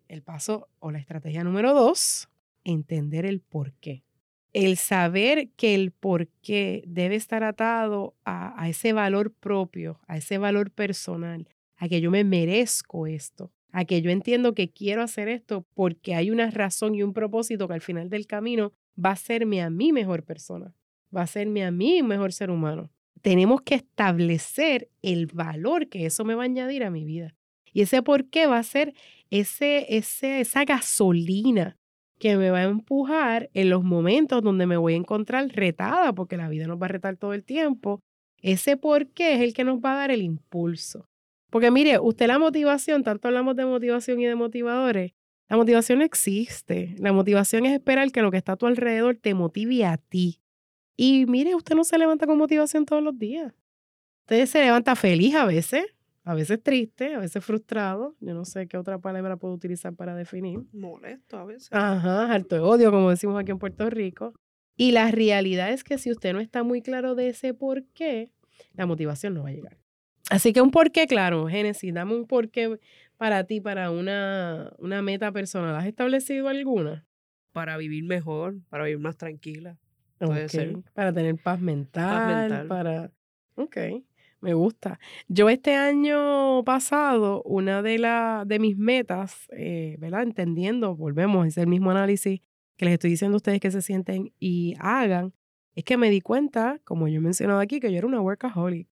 El 0.08 0.22
paso 0.22 0.70
o 0.80 0.92
la 0.92 1.00
estrategia 1.00 1.44
número 1.44 1.74
dos, 1.74 2.30
entender 2.64 3.26
el 3.26 3.40
por 3.40 3.74
qué. 3.74 4.04
El 4.54 4.78
saber 4.78 5.50
que 5.56 5.74
el 5.74 5.90
por 5.92 6.28
qué 6.44 6.84
debe 6.86 7.16
estar 7.16 7.44
atado 7.44 8.14
a, 8.26 8.62
a 8.62 8.70
ese 8.70 8.94
valor 8.94 9.34
propio, 9.34 10.00
a 10.08 10.18
ese 10.18 10.38
valor 10.38 10.70
personal, 10.70 11.50
a 11.78 11.88
que 11.88 12.02
yo 12.02 12.12
me 12.12 12.24
merezco 12.24 13.08
esto. 13.08 13.52
A 13.72 13.86
que 13.86 14.02
yo 14.02 14.12
entiendo 14.12 14.54
que 14.54 14.70
quiero 14.70 15.02
hacer 15.02 15.28
esto 15.28 15.66
porque 15.74 16.16
hay 16.16 16.32
una 16.32 16.50
razón 16.52 16.96
y 16.96 17.04
un 17.04 17.14
propósito 17.14 17.68
que 17.68 17.74
al 17.74 17.82
final 17.82 18.10
del 18.10 18.28
camino 18.28 18.74
va 19.04 19.10
a 19.10 19.14
hacerme 19.14 19.62
a 19.62 19.70
mí 19.70 19.92
mejor 19.94 20.24
persona, 20.24 20.74
va 21.16 21.22
a 21.22 21.26
hacerme 21.26 21.64
a 21.64 21.72
mí 21.72 22.04
mejor 22.04 22.34
ser 22.34 22.52
humano. 22.52 22.90
Tenemos 23.22 23.62
que 23.62 23.76
establecer 23.76 24.90
el 25.02 25.28
valor 25.28 25.88
que 25.88 26.06
eso 26.06 26.26
me 26.26 26.36
va 26.36 26.44
a 26.44 26.46
añadir 26.46 26.84
a 26.84 26.92
mi 26.92 27.06
vida. 27.06 27.36
Y 27.74 27.82
ese 27.82 28.02
por 28.02 28.30
qué 28.30 28.48
va 28.48 28.58
a 28.58 28.64
ser 28.64 28.94
ese, 29.30 29.96
ese, 29.96 30.42
esa 30.42 30.66
gasolina 30.66 31.78
que 32.20 32.38
me 32.38 32.52
va 32.52 32.60
a 32.60 32.64
empujar 32.64 33.50
en 33.54 33.70
los 33.70 33.84
momentos 33.84 34.44
donde 34.44 34.68
me 34.68 34.78
voy 34.78 34.94
a 34.94 34.98
encontrar 34.98 35.48
retada, 35.50 36.14
porque 36.14 36.38
la 36.38 36.50
vida 36.50 36.68
nos 36.68 36.80
va 36.80 36.86
a 36.86 36.90
retar 36.90 37.18
todo 37.18 37.34
el 37.34 37.44
tiempo. 37.44 38.00
Ese 38.42 38.78
por 38.78 39.08
qué 39.08 39.36
es 39.36 39.42
el 39.42 39.54
que 39.54 39.64
nos 39.64 39.80
va 39.80 39.94
a 39.94 39.96
dar 39.98 40.12
el 40.12 40.22
impulso. 40.22 41.08
Porque 41.52 41.70
mire, 41.70 42.00
usted 42.00 42.28
la 42.28 42.40
motivación, 42.40 43.04
tanto 43.04 43.28
hablamos 43.28 43.56
de 43.56 43.66
motivación 43.66 44.20
y 44.22 44.26
de 44.26 44.36
motivadores, 44.36 45.14
la 45.50 45.58
motivación 45.58 46.02
existe. 46.02 46.96
La 46.98 47.12
motivación 47.12 47.66
es 47.66 47.74
esperar 47.74 48.10
que 48.12 48.22
lo 48.22 48.32
que 48.32 48.38
está 48.38 48.54
a 48.54 48.56
tu 48.56 48.68
alrededor 48.68 49.18
te 49.18 49.34
motive 49.34 49.86
a 49.86 49.98
ti. 49.98 50.42
Y 50.96 51.26
mire, 51.26 51.54
usted 51.54 51.76
no 51.76 51.84
se 51.84 51.98
levanta 51.98 52.26
con 52.26 52.38
motivación 52.38 52.86
todos 52.86 53.04
los 53.04 53.20
días. 53.20 53.54
Usted 54.22 54.46
se 54.46 54.64
levanta 54.64 54.96
feliz 54.96 55.36
a 55.36 55.46
veces, 55.46 55.84
a 56.24 56.36
veces 56.36 56.64
triste, 56.64 57.16
a 57.16 57.20
veces 57.20 57.44
frustrado. 57.44 58.16
Yo 58.22 58.34
no 58.34 58.46
sé 58.46 58.70
qué 58.70 58.78
otra 58.78 59.00
palabra 59.00 59.36
puedo 59.36 59.54
utilizar 59.54 59.94
para 59.94 60.16
definir. 60.16 60.62
Molesto 60.72 61.38
a 61.38 61.44
veces. 61.44 61.68
Ajá, 61.74 62.32
harto 62.32 62.56
de 62.56 62.62
odio, 62.62 62.92
como 62.92 63.10
decimos 63.10 63.38
aquí 63.38 63.52
en 63.52 63.60
Puerto 63.60 63.90
Rico. 63.90 64.34
Y 64.78 64.94
la 64.94 65.12
realidad 65.12 65.74
es 65.74 65.84
que 65.84 65.98
si 65.98 66.12
usted 66.12 66.32
no 66.32 66.40
está 66.40 66.64
muy 66.64 66.82
claro 66.82 67.14
de 67.14 67.28
ese 67.28 67.54
por 67.54 67.84
qué, 67.88 68.32
la 68.74 68.86
motivación 68.86 69.34
no 69.34 69.44
va 69.44 69.50
a 69.50 69.52
llegar. 69.52 69.81
Así 70.32 70.54
que 70.54 70.62
un 70.62 70.72
por 70.72 70.92
qué, 70.94 71.08
claro, 71.08 71.48
Génesis, 71.50 71.94
dame 71.94 72.16
un 72.16 72.26
por 72.26 72.50
qué 72.50 72.80
para 73.18 73.44
ti, 73.44 73.60
para 73.60 73.92
una, 73.92 74.72
una 74.78 75.02
meta 75.02 75.30
personal. 75.34 75.76
¿Has 75.76 75.86
establecido 75.86 76.48
alguna? 76.48 77.06
Para 77.52 77.76
vivir 77.76 78.06
mejor, 78.06 78.56
para 78.70 78.86
vivir 78.86 79.00
más 79.00 79.18
tranquila. 79.18 79.78
Puede 80.20 80.48
ser. 80.48 80.78
Para 80.94 81.12
tener 81.12 81.36
paz 81.36 81.60
mental, 81.60 82.10
paz 82.10 82.28
mental. 82.28 82.68
Para. 82.68 83.12
Ok. 83.56 83.78
Me 84.40 84.54
gusta. 84.54 85.02
Yo 85.28 85.50
este 85.50 85.76
año 85.76 86.64
pasado, 86.64 87.44
una 87.44 87.82
de, 87.82 88.00
la, 88.00 88.46
de 88.48 88.58
mis 88.58 88.78
metas, 88.78 89.50
eh, 89.52 89.98
¿verdad? 90.00 90.24
Entendiendo, 90.24 90.96
volvemos, 90.96 91.46
es 91.46 91.58
el 91.58 91.68
mismo 91.68 91.92
análisis 91.92 92.40
que 92.78 92.86
les 92.86 92.94
estoy 92.94 93.10
diciendo 93.10 93.36
a 93.36 93.38
ustedes 93.38 93.60
que 93.60 93.70
se 93.70 93.82
sienten 93.82 94.32
y 94.40 94.76
hagan, 94.80 95.34
es 95.76 95.84
que 95.84 95.98
me 95.98 96.10
di 96.10 96.22
cuenta, 96.22 96.80
como 96.86 97.10
yo 97.10 97.18
he 97.18 97.22
mencionado 97.22 97.60
aquí, 97.60 97.82
que 97.82 97.92
yo 97.92 97.98
era 97.98 98.08
una 98.08 98.22
workaholic 98.22 98.91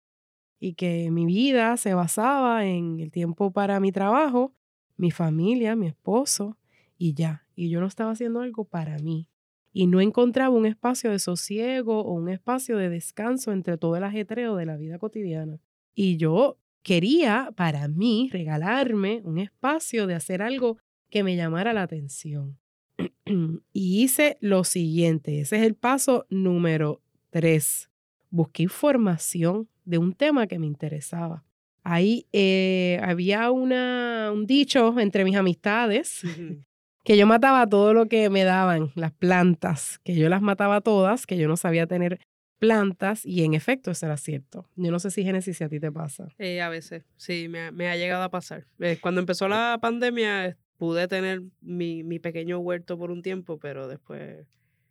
y 0.61 0.75
que 0.75 1.11
mi 1.11 1.27
vida 1.27 1.77
se 1.77 1.95
basaba 1.95 2.67
en 2.67 3.01
el 3.01 3.11
tiempo 3.11 3.53
para 3.53 3.81
mi 3.81 3.93
trabajo, 3.93 4.53
mi 4.97 5.11
familia, 5.11 5.77
mi 5.77 5.87
esposo 5.87 6.57
y 6.97 7.15
ya. 7.15 7.47
Y 7.55 7.71
yo 7.71 7.81
no 7.81 7.87
estaba 7.87 8.13
haciendo 8.13 8.41
algo 8.41 8.65
para 8.65 8.99
mí. 8.99 9.29
Y 9.73 9.87
no 9.87 10.01
encontraba 10.01 10.55
un 10.55 10.67
espacio 10.67 11.11
de 11.11 11.19
sosiego 11.19 12.01
o 12.01 12.13
un 12.15 12.29
espacio 12.29 12.77
de 12.77 12.89
descanso 12.89 13.53
entre 13.53 13.77
todo 13.77 13.97
el 13.97 14.05
ajetreo 14.05 14.57
de 14.57 14.67
la 14.67 14.77
vida 14.77 14.99
cotidiana. 14.99 15.61
Y 15.95 16.17
yo 16.17 16.59
quería 16.83 17.53
para 17.57 17.87
mí 17.87 18.31
regalarme 18.33 19.21
un 19.25 19.39
espacio 19.39 20.07
de 20.07 20.15
hacer 20.15 20.43
algo 20.43 20.79
que 21.11 21.23
me 21.23 21.37
llamara 21.37 21.73
la 21.73 21.83
atención. 21.83 22.59
y 23.73 24.03
hice 24.03 24.39
lo 24.41 24.65
siguiente, 24.65 25.41
ese 25.41 25.57
es 25.57 25.63
el 25.63 25.75
paso 25.75 26.27
número 26.31 27.01
tres. 27.31 27.91
Busqué 28.31 28.65
información 28.65 29.69
de 29.89 29.99
un 29.99 30.13
tema 30.13 30.47
que 30.47 30.59
me 30.59 30.67
interesaba. 30.67 31.45
Ahí 31.83 32.27
eh, 32.33 33.01
había 33.03 33.51
una, 33.51 34.31
un 34.33 34.47
dicho 34.47 34.99
entre 35.01 35.25
mis 35.25 35.37
amistades 35.37 36.23
que 37.05 37.17
yo 37.17 37.27
mataba 37.27 37.67
todo 37.67 37.95
lo 37.95 38.07
que 38.07 38.29
me 38.29 38.45
daban, 38.45 38.93
las 38.95 39.13
plantas, 39.13 39.99
que 40.05 40.15
yo 40.15 40.29
las 40.29 40.43
mataba 40.43 40.83
todas, 40.83 41.27
que 41.27 41.39
yo 41.39 41.49
no 41.49 41.57
sabía 41.57 41.87
tener 41.87 42.21
plantas 42.59 43.25
y 43.25 43.45
en 43.45 43.55
efecto 43.55 43.91
eso 43.91 44.05
era 44.05 44.19
cierto. 44.19 44.69
Yo 44.77 44.91
no 44.91 44.99
sé 44.99 45.11
si 45.11 45.23
Génesis 45.23 45.57
si 45.57 45.65
a 45.65 45.71
ti 45.71 45.81
te 45.81 45.91
pasa. 45.91 46.29
Eh, 46.39 46.61
a 46.61 46.69
veces, 46.69 47.05
sí, 47.17 47.49
me, 47.49 47.71
me, 47.71 47.89
ha 47.89 47.97
llegado 47.97 48.23
a 48.25 48.31
pasar. 48.31 48.67
Eh, 48.81 48.99
cuando 49.01 49.21
empezó 49.21 49.49
la 49.49 49.79
pandemia 49.81 50.59
pude 50.77 51.09
tener 51.09 51.43
mi, 51.63 52.05
mi, 52.05 52.19
pequeño 52.19 52.59
huerto 52.59 52.99
por 52.99 53.11
un 53.11 53.23
tiempo, 53.23 53.59
pero 53.59 53.89
después 53.89 54.47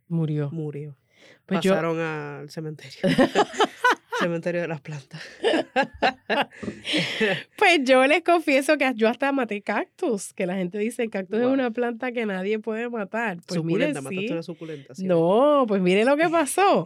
murió. 0.07 0.49
Murió. 0.51 0.97
Pues 1.45 1.59
Pasaron 1.59 1.99
al 1.99 2.49
cementerio. 2.49 2.99
Cementerio 4.19 4.61
de 4.61 4.67
las 4.67 4.81
plantas. 4.81 5.21
pues 7.57 7.79
yo 7.83 8.05
les 8.07 8.23
confieso 8.23 8.77
que 8.77 8.91
yo 8.95 9.07
hasta 9.07 9.31
maté 9.31 9.61
cactus, 9.61 10.33
que 10.33 10.45
la 10.45 10.55
gente 10.55 10.77
dice 10.77 11.03
que 11.03 11.09
cactus 11.09 11.39
es 11.39 11.45
una 11.45 11.71
planta 11.71 12.11
que 12.11 12.25
nadie 12.25 12.59
puede 12.59 12.89
matar. 12.89 13.37
Pues 13.45 13.57
suculenta, 13.57 14.01
mataste 14.01 14.33
una 14.33 14.43
suculenta. 14.43 14.93
no, 14.99 15.65
pues 15.67 15.81
mire 15.81 16.05
lo 16.05 16.17
que 16.17 16.29
pasó. 16.29 16.85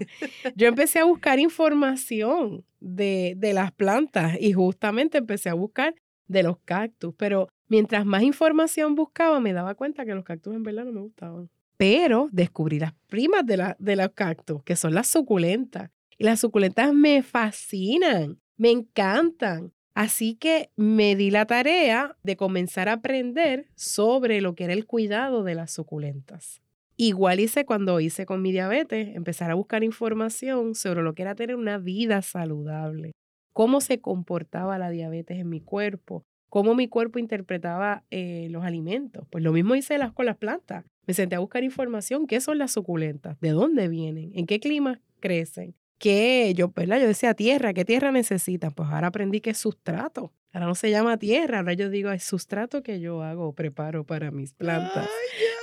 Yo 0.55 0.67
empecé 0.67 0.99
a 0.99 1.05
buscar 1.05 1.39
información 1.39 2.65
de, 2.79 3.33
de 3.37 3.53
las 3.53 3.71
plantas 3.71 4.37
y 4.39 4.53
justamente 4.53 5.17
empecé 5.17 5.49
a 5.49 5.53
buscar 5.53 5.95
de 6.27 6.43
los 6.43 6.57
cactus, 6.59 7.13
pero 7.17 7.49
mientras 7.67 8.05
más 8.05 8.23
información 8.23 8.95
buscaba 8.95 9.39
me 9.39 9.53
daba 9.53 9.75
cuenta 9.75 10.05
que 10.05 10.15
los 10.15 10.23
cactus 10.23 10.55
en 10.55 10.63
verdad 10.63 10.85
no 10.85 10.91
me 10.91 11.01
gustaban. 11.01 11.49
Pero 11.77 12.29
descubrí 12.31 12.79
las 12.79 12.93
primas 13.07 13.45
de, 13.45 13.57
la, 13.57 13.75
de 13.79 13.95
los 13.95 14.09
cactus, 14.11 14.63
que 14.63 14.75
son 14.75 14.93
las 14.93 15.07
suculentas. 15.07 15.89
Y 16.17 16.23
las 16.23 16.39
suculentas 16.39 16.93
me 16.93 17.23
fascinan, 17.23 18.39
me 18.57 18.71
encantan. 18.71 19.73
Así 19.93 20.35
que 20.35 20.69
me 20.77 21.15
di 21.15 21.31
la 21.31 21.45
tarea 21.45 22.15
de 22.23 22.37
comenzar 22.37 22.87
a 22.87 22.93
aprender 22.93 23.67
sobre 23.75 24.39
lo 24.39 24.55
que 24.55 24.63
era 24.63 24.73
el 24.73 24.85
cuidado 24.85 25.43
de 25.43 25.55
las 25.55 25.71
suculentas. 25.71 26.61
Igual 26.95 27.39
hice 27.39 27.65
cuando 27.65 27.99
hice 27.99 28.25
con 28.25 28.41
mi 28.41 28.51
diabetes, 28.51 29.15
empezar 29.15 29.49
a 29.51 29.55
buscar 29.55 29.83
información 29.83 30.75
sobre 30.75 31.01
lo 31.01 31.15
que 31.15 31.23
era 31.23 31.35
tener 31.35 31.55
una 31.55 31.77
vida 31.77 32.21
saludable, 32.21 33.11
cómo 33.53 33.81
se 33.81 33.99
comportaba 33.99 34.77
la 34.77 34.91
diabetes 34.91 35.39
en 35.39 35.49
mi 35.49 35.61
cuerpo, 35.61 36.23
cómo 36.49 36.75
mi 36.75 36.87
cuerpo 36.87 37.17
interpretaba 37.17 38.03
eh, 38.11 38.47
los 38.51 38.63
alimentos. 38.63 39.25
Pues 39.31 39.43
lo 39.43 39.51
mismo 39.51 39.73
hice 39.73 39.97
con 40.13 40.25
las 40.25 40.37
plantas. 40.37 40.85
Me 41.07 41.13
senté 41.13 41.35
a 41.35 41.39
buscar 41.39 41.63
información, 41.63 42.27
qué 42.27 42.39
son 42.39 42.59
las 42.59 42.71
suculentas, 42.71 43.39
de 43.39 43.49
dónde 43.49 43.87
vienen, 43.87 44.31
en 44.35 44.45
qué 44.45 44.59
clima 44.59 45.01
crecen, 45.19 45.73
que 46.01 46.53
yo, 46.55 46.69
¿verdad? 46.75 46.99
Yo 46.99 47.07
decía 47.07 47.35
tierra, 47.35 47.73
¿qué 47.73 47.85
tierra 47.85 48.11
necesitan? 48.11 48.71
Pues 48.71 48.89
ahora 48.89 49.07
aprendí 49.07 49.39
que 49.39 49.51
es 49.51 49.57
sustrato. 49.57 50.33
Ahora 50.51 50.65
no 50.65 50.75
se 50.75 50.89
llama 50.89 51.17
tierra, 51.17 51.59
ahora 51.59 51.73
yo 51.73 51.89
digo, 51.89 52.11
es 52.11 52.23
sustrato 52.23 52.83
que 52.83 52.99
yo 52.99 53.21
hago, 53.21 53.53
preparo 53.53 54.03
para 54.03 54.31
mis 54.31 54.53
plantas. 54.53 55.07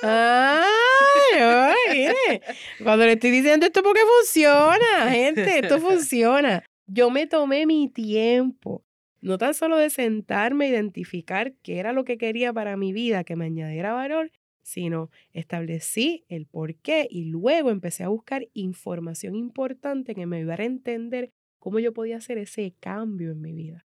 Ay, 0.03 1.41
ay, 1.41 2.41
Cuando 2.83 3.05
le 3.05 3.13
estoy 3.13 3.31
diciendo 3.33 3.67
esto 3.67 3.83
porque 3.83 4.01
funciona, 4.19 5.11
gente, 5.11 5.59
esto 5.59 5.79
funciona. 5.81 6.65
Yo 6.87 7.11
me 7.11 7.27
tomé 7.27 7.67
mi 7.67 7.89
tiempo, 7.89 8.83
no 9.21 9.37
tan 9.37 9.53
solo 9.53 9.77
de 9.77 9.91
sentarme, 9.91 10.69
identificar 10.69 11.53
qué 11.63 11.81
era 11.81 11.93
lo 11.93 12.05
que 12.05 12.17
quería 12.17 12.53
para 12.53 12.77
mi 12.79 12.93
vida, 12.93 13.25
que 13.25 13.37
me 13.37 13.47
añadiera 13.47 13.93
valor, 13.93 14.31
sino 14.69 15.11
establecí 15.33 16.25
el 16.29 16.47
por 16.47 16.75
qué 16.77 17.09
y 17.11 17.25
luego 17.25 17.71
empecé 17.71 18.05
a 18.05 18.09
buscar 18.09 18.49
información 18.53 19.35
importante 19.35 20.15
que 20.15 20.27
me 20.27 20.37
ayudara 20.37 20.63
a 20.63 20.67
entender 20.67 21.33
cómo 21.59 21.79
yo 21.79 21.95
podía 21.95 22.19
hacer 22.19 22.37
ese 22.37 22.75
cambio 22.79 23.33
en 23.33 23.41
mi 23.41 23.53
vida. 23.53 23.87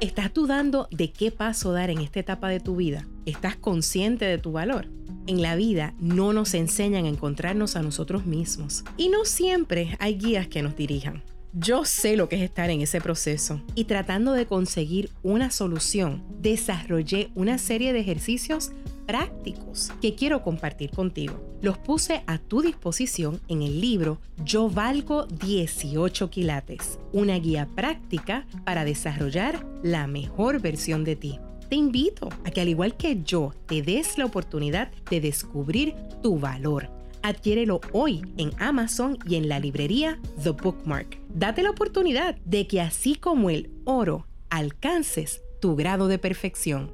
¿Estás 0.00 0.32
dudando 0.32 0.88
de 0.90 1.12
qué 1.12 1.30
paso 1.30 1.72
dar 1.72 1.90
en 1.90 1.98
esta 1.98 2.20
etapa 2.20 2.48
de 2.48 2.60
tu 2.60 2.76
vida? 2.76 3.06
¿Estás 3.26 3.56
consciente 3.56 4.24
de 4.24 4.38
tu 4.38 4.52
valor? 4.52 4.88
En 5.26 5.42
la 5.42 5.54
vida 5.54 5.94
no 5.98 6.32
nos 6.32 6.54
enseñan 6.54 7.04
a 7.04 7.08
encontrarnos 7.08 7.76
a 7.76 7.82
nosotros 7.82 8.26
mismos 8.26 8.84
y 8.96 9.08
no 9.10 9.24
siempre 9.24 9.96
hay 9.98 10.16
guías 10.16 10.48
que 10.48 10.62
nos 10.62 10.76
dirijan. 10.76 11.22
Yo 11.56 11.84
sé 11.84 12.16
lo 12.16 12.28
que 12.28 12.34
es 12.34 12.42
estar 12.42 12.68
en 12.70 12.80
ese 12.80 13.00
proceso 13.00 13.62
y 13.76 13.84
tratando 13.84 14.32
de 14.32 14.44
conseguir 14.44 15.10
una 15.22 15.52
solución, 15.52 16.24
desarrollé 16.40 17.30
una 17.36 17.58
serie 17.58 17.92
de 17.92 18.00
ejercicios 18.00 18.72
prácticos 19.06 19.92
que 20.02 20.16
quiero 20.16 20.42
compartir 20.42 20.90
contigo. 20.90 21.40
Los 21.62 21.78
puse 21.78 22.24
a 22.26 22.38
tu 22.38 22.60
disposición 22.60 23.40
en 23.46 23.62
el 23.62 23.80
libro 23.80 24.18
Yo 24.44 24.68
valgo 24.68 25.26
18 25.26 26.28
quilates, 26.28 26.98
una 27.12 27.38
guía 27.38 27.68
práctica 27.72 28.48
para 28.64 28.84
desarrollar 28.84 29.64
la 29.84 30.08
mejor 30.08 30.60
versión 30.60 31.04
de 31.04 31.14
ti. 31.14 31.38
Te 31.68 31.76
invito 31.76 32.30
a 32.44 32.50
que 32.50 32.62
al 32.62 32.68
igual 32.68 32.96
que 32.96 33.22
yo 33.22 33.52
te 33.66 33.80
des 33.80 34.18
la 34.18 34.24
oportunidad 34.24 34.90
de 35.08 35.20
descubrir 35.20 35.94
tu 36.20 36.36
valor 36.40 36.90
Adquiérelo 37.24 37.80
hoy 37.94 38.20
en 38.36 38.50
Amazon 38.60 39.16
y 39.26 39.36
en 39.36 39.48
la 39.48 39.58
librería 39.58 40.20
The 40.42 40.50
Bookmark. 40.50 41.18
Date 41.30 41.62
la 41.62 41.70
oportunidad 41.70 42.36
de 42.44 42.66
que 42.66 42.82
así 42.82 43.14
como 43.14 43.48
el 43.48 43.70
oro, 43.86 44.26
alcances 44.50 45.42
tu 45.58 45.74
grado 45.74 46.06
de 46.06 46.18
perfección. 46.18 46.92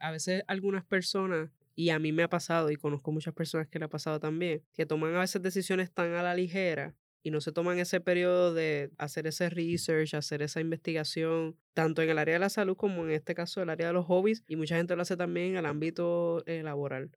A 0.00 0.10
veces 0.10 0.42
algunas 0.48 0.84
personas, 0.84 1.48
y 1.76 1.90
a 1.90 2.00
mí 2.00 2.10
me 2.10 2.24
ha 2.24 2.28
pasado, 2.28 2.72
y 2.72 2.76
conozco 2.76 3.12
muchas 3.12 3.34
personas 3.34 3.68
que 3.68 3.78
le 3.78 3.84
ha 3.84 3.88
pasado 3.88 4.18
también, 4.18 4.64
que 4.74 4.84
toman 4.84 5.14
a 5.14 5.20
veces 5.20 5.40
decisiones 5.40 5.92
tan 5.92 6.12
a 6.12 6.24
la 6.24 6.34
ligera 6.34 6.96
y 7.26 7.32
no 7.32 7.40
se 7.40 7.50
toman 7.50 7.80
ese 7.80 8.00
periodo 8.00 8.54
de 8.54 8.92
hacer 8.98 9.26
ese 9.26 9.50
research, 9.50 10.14
hacer 10.14 10.42
esa 10.42 10.60
investigación, 10.60 11.56
tanto 11.74 12.00
en 12.00 12.10
el 12.10 12.18
área 12.18 12.34
de 12.34 12.38
la 12.38 12.50
salud 12.50 12.76
como 12.76 13.02
en 13.02 13.10
este 13.10 13.34
caso 13.34 13.60
el 13.60 13.68
área 13.68 13.88
de 13.88 13.94
los 13.94 14.06
hobbies, 14.06 14.44
y 14.46 14.54
mucha 14.54 14.76
gente 14.76 14.94
lo 14.94 15.02
hace 15.02 15.16
también 15.16 15.48
en 15.48 15.56
el 15.56 15.66
ámbito 15.66 16.44
eh, 16.46 16.62
laboral. 16.62 17.10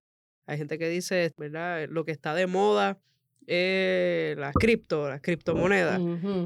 Hay 0.47 0.57
gente 0.57 0.79
que 0.79 0.89
dice, 0.89 1.31
¿verdad? 1.37 1.87
Lo 1.89 2.05
que 2.05 2.11
está 2.11 2.33
de 2.33 2.47
moda 2.47 2.97
es 3.45 4.35
las 4.35 4.55
cripto, 4.55 5.07
las 5.07 5.21
criptomonedas. 5.21 6.01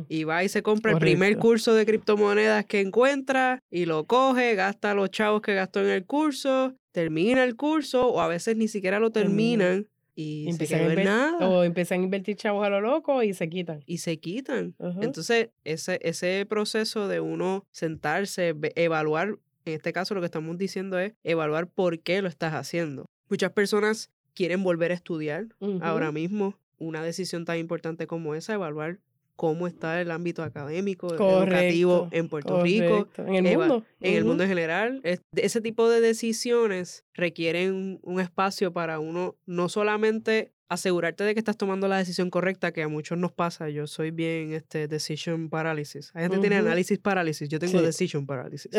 Y 0.10 0.26
va 0.26 0.44
y 0.44 0.50
se 0.50 0.62
compra 0.62 0.92
el 0.92 1.00
primer 1.00 1.38
curso 1.38 1.74
de 1.74 1.86
criptomonedas 1.86 2.66
que 2.66 2.82
encuentra 2.82 3.64
y 3.72 3.86
lo 3.86 4.08
coge, 4.08 4.56
gasta 4.56 4.94
los 4.94 5.10
chavos 5.10 5.42
que 5.42 5.54
gastó 5.54 5.80
en 5.80 5.88
el 5.88 6.06
curso, 6.06 6.76
termina 6.92 7.46
el 7.46 7.56
curso 7.56 8.10
o 8.10 8.20
a 8.20 8.28
veces 8.28 8.58
ni 8.58 8.68
siquiera 8.68 9.00
lo 9.00 9.12
terminan 9.12 9.88
y 10.16 10.52
se 10.54 10.68
quedó 10.68 10.94
nada. 11.04 11.48
O 11.48 11.64
empiezan 11.64 12.02
a 12.02 12.04
invertir 12.04 12.36
chavos 12.36 12.66
a 12.66 12.70
lo 12.70 12.82
loco 12.82 13.24
y 13.24 13.34
se 13.34 13.50
quitan. 13.50 13.84
Y 13.86 14.00
se 14.00 14.20
quitan. 14.20 14.76
Entonces, 15.02 15.50
ese, 15.64 16.00
ese 16.04 16.46
proceso 16.48 17.08
de 17.08 17.20
uno 17.20 17.66
sentarse, 17.72 18.56
evaluar, 18.76 19.40
en 19.66 19.74
este 19.74 19.94
caso 19.94 20.14
lo 20.14 20.22
que 20.22 20.26
estamos 20.26 20.58
diciendo 20.58 21.00
es 21.00 21.14
evaluar 21.24 21.68
por 21.68 22.00
qué 22.00 22.22
lo 22.22 22.28
estás 22.28 22.54
haciendo. 22.54 23.06
Muchas 23.30 23.52
personas 23.52 24.12
quieren 24.34 24.64
volver 24.64 24.92
a 24.92 24.96
estudiar 24.96 25.48
ahora 25.82 26.12
mismo. 26.12 26.60
Una 26.78 27.02
decisión 27.02 27.46
tan 27.46 27.58
importante 27.58 28.08
como 28.08 28.36
esa, 28.36 28.54
evaluar 28.54 29.00
cómo 29.36 29.68
está 29.68 30.02
el 30.02 30.12
ámbito 30.12 30.44
académico, 30.44 31.14
educativo 31.14 32.08
en 32.12 32.30
Puerto 32.30 32.62
Rico, 32.64 33.08
en 33.18 33.46
el 33.46 33.58
mundo. 33.58 33.86
En 34.00 34.16
el 34.16 34.26
mundo 34.26 34.44
en 34.44 34.50
general. 34.50 35.02
ese 35.36 35.62
tipo 35.62 35.90
de 35.90 36.02
decisiones 36.02 37.06
requieren 37.14 38.00
un 38.04 38.20
espacio 38.20 38.74
para 38.74 39.00
uno 39.00 39.36
no 39.46 39.70
solamente 39.70 40.54
asegurarte 40.70 41.24
de 41.24 41.34
que 41.34 41.40
estás 41.40 41.58
tomando 41.58 41.88
la 41.88 41.98
decisión 41.98 42.30
correcta, 42.30 42.72
que 42.72 42.84
a 42.84 42.88
muchos 42.88 43.18
nos 43.18 43.32
pasa. 43.32 43.70
Yo 43.70 43.88
soy 43.88 44.12
bien 44.12 44.54
este 44.54 44.88
decision 44.88 45.50
paralysis. 45.50 46.12
Hay 46.14 46.24
gente 46.24 46.38
que 46.38 46.42
tiene 46.42 46.58
análisis 46.58 46.98
parálisis, 47.00 47.50
yo 47.50 47.60
tengo 47.60 47.82
decision 47.82 48.26
paralysis. 48.26 48.72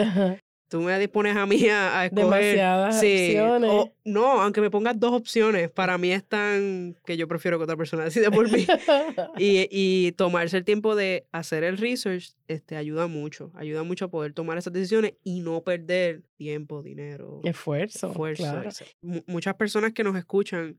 Tú 0.69 0.81
me 0.81 0.99
dispones 0.99 1.37
a 1.37 1.47
mí 1.47 1.69
a, 1.69 2.07
escoger. 2.07 2.25
Demasiadas 2.25 2.97
opciones. 2.97 3.71
no, 4.05 4.43
aunque 4.43 4.61
me 4.61 4.71
pongas 4.71 4.99
dos 4.99 5.13
opciones, 5.13 5.71
para 5.71 5.99
mí 5.99 6.11
es 6.11 6.25
tan 6.25 6.97
que 7.05 7.17
yo 7.17 7.29
prefiero 7.29 7.59
que 7.59 7.65
otra 7.65 7.77
persona 7.77 8.05
decida 8.05 8.31
por 8.31 8.51
mí. 8.51 8.67
y, 9.39 9.69
y, 9.71 10.13
tomarse 10.13 10.57
el 10.57 10.65
tiempo 10.65 10.97
de 10.97 11.27
hacer 11.33 11.65
el 11.65 11.79
research 11.79 12.35
este, 12.49 12.77
ayuda 12.77 13.07
mucho. 13.07 13.53
Ayuda 13.55 13.83
mucho 13.83 14.07
a 14.07 14.09
poder 14.09 14.33
tomar 14.33 14.59
esas 14.59 14.73
decisiones 14.73 15.15
y 15.23 15.41
no 15.41 15.63
perder 15.63 16.23
tiempo, 16.37 16.83
dinero. 16.83 17.41
Esfuerzo. 17.45 18.09
Esfuerzo. 18.09 18.85
Muchas 19.27 19.55
personas 19.55 19.93
que 19.93 20.03
nos 20.03 20.17
escuchan 20.17 20.79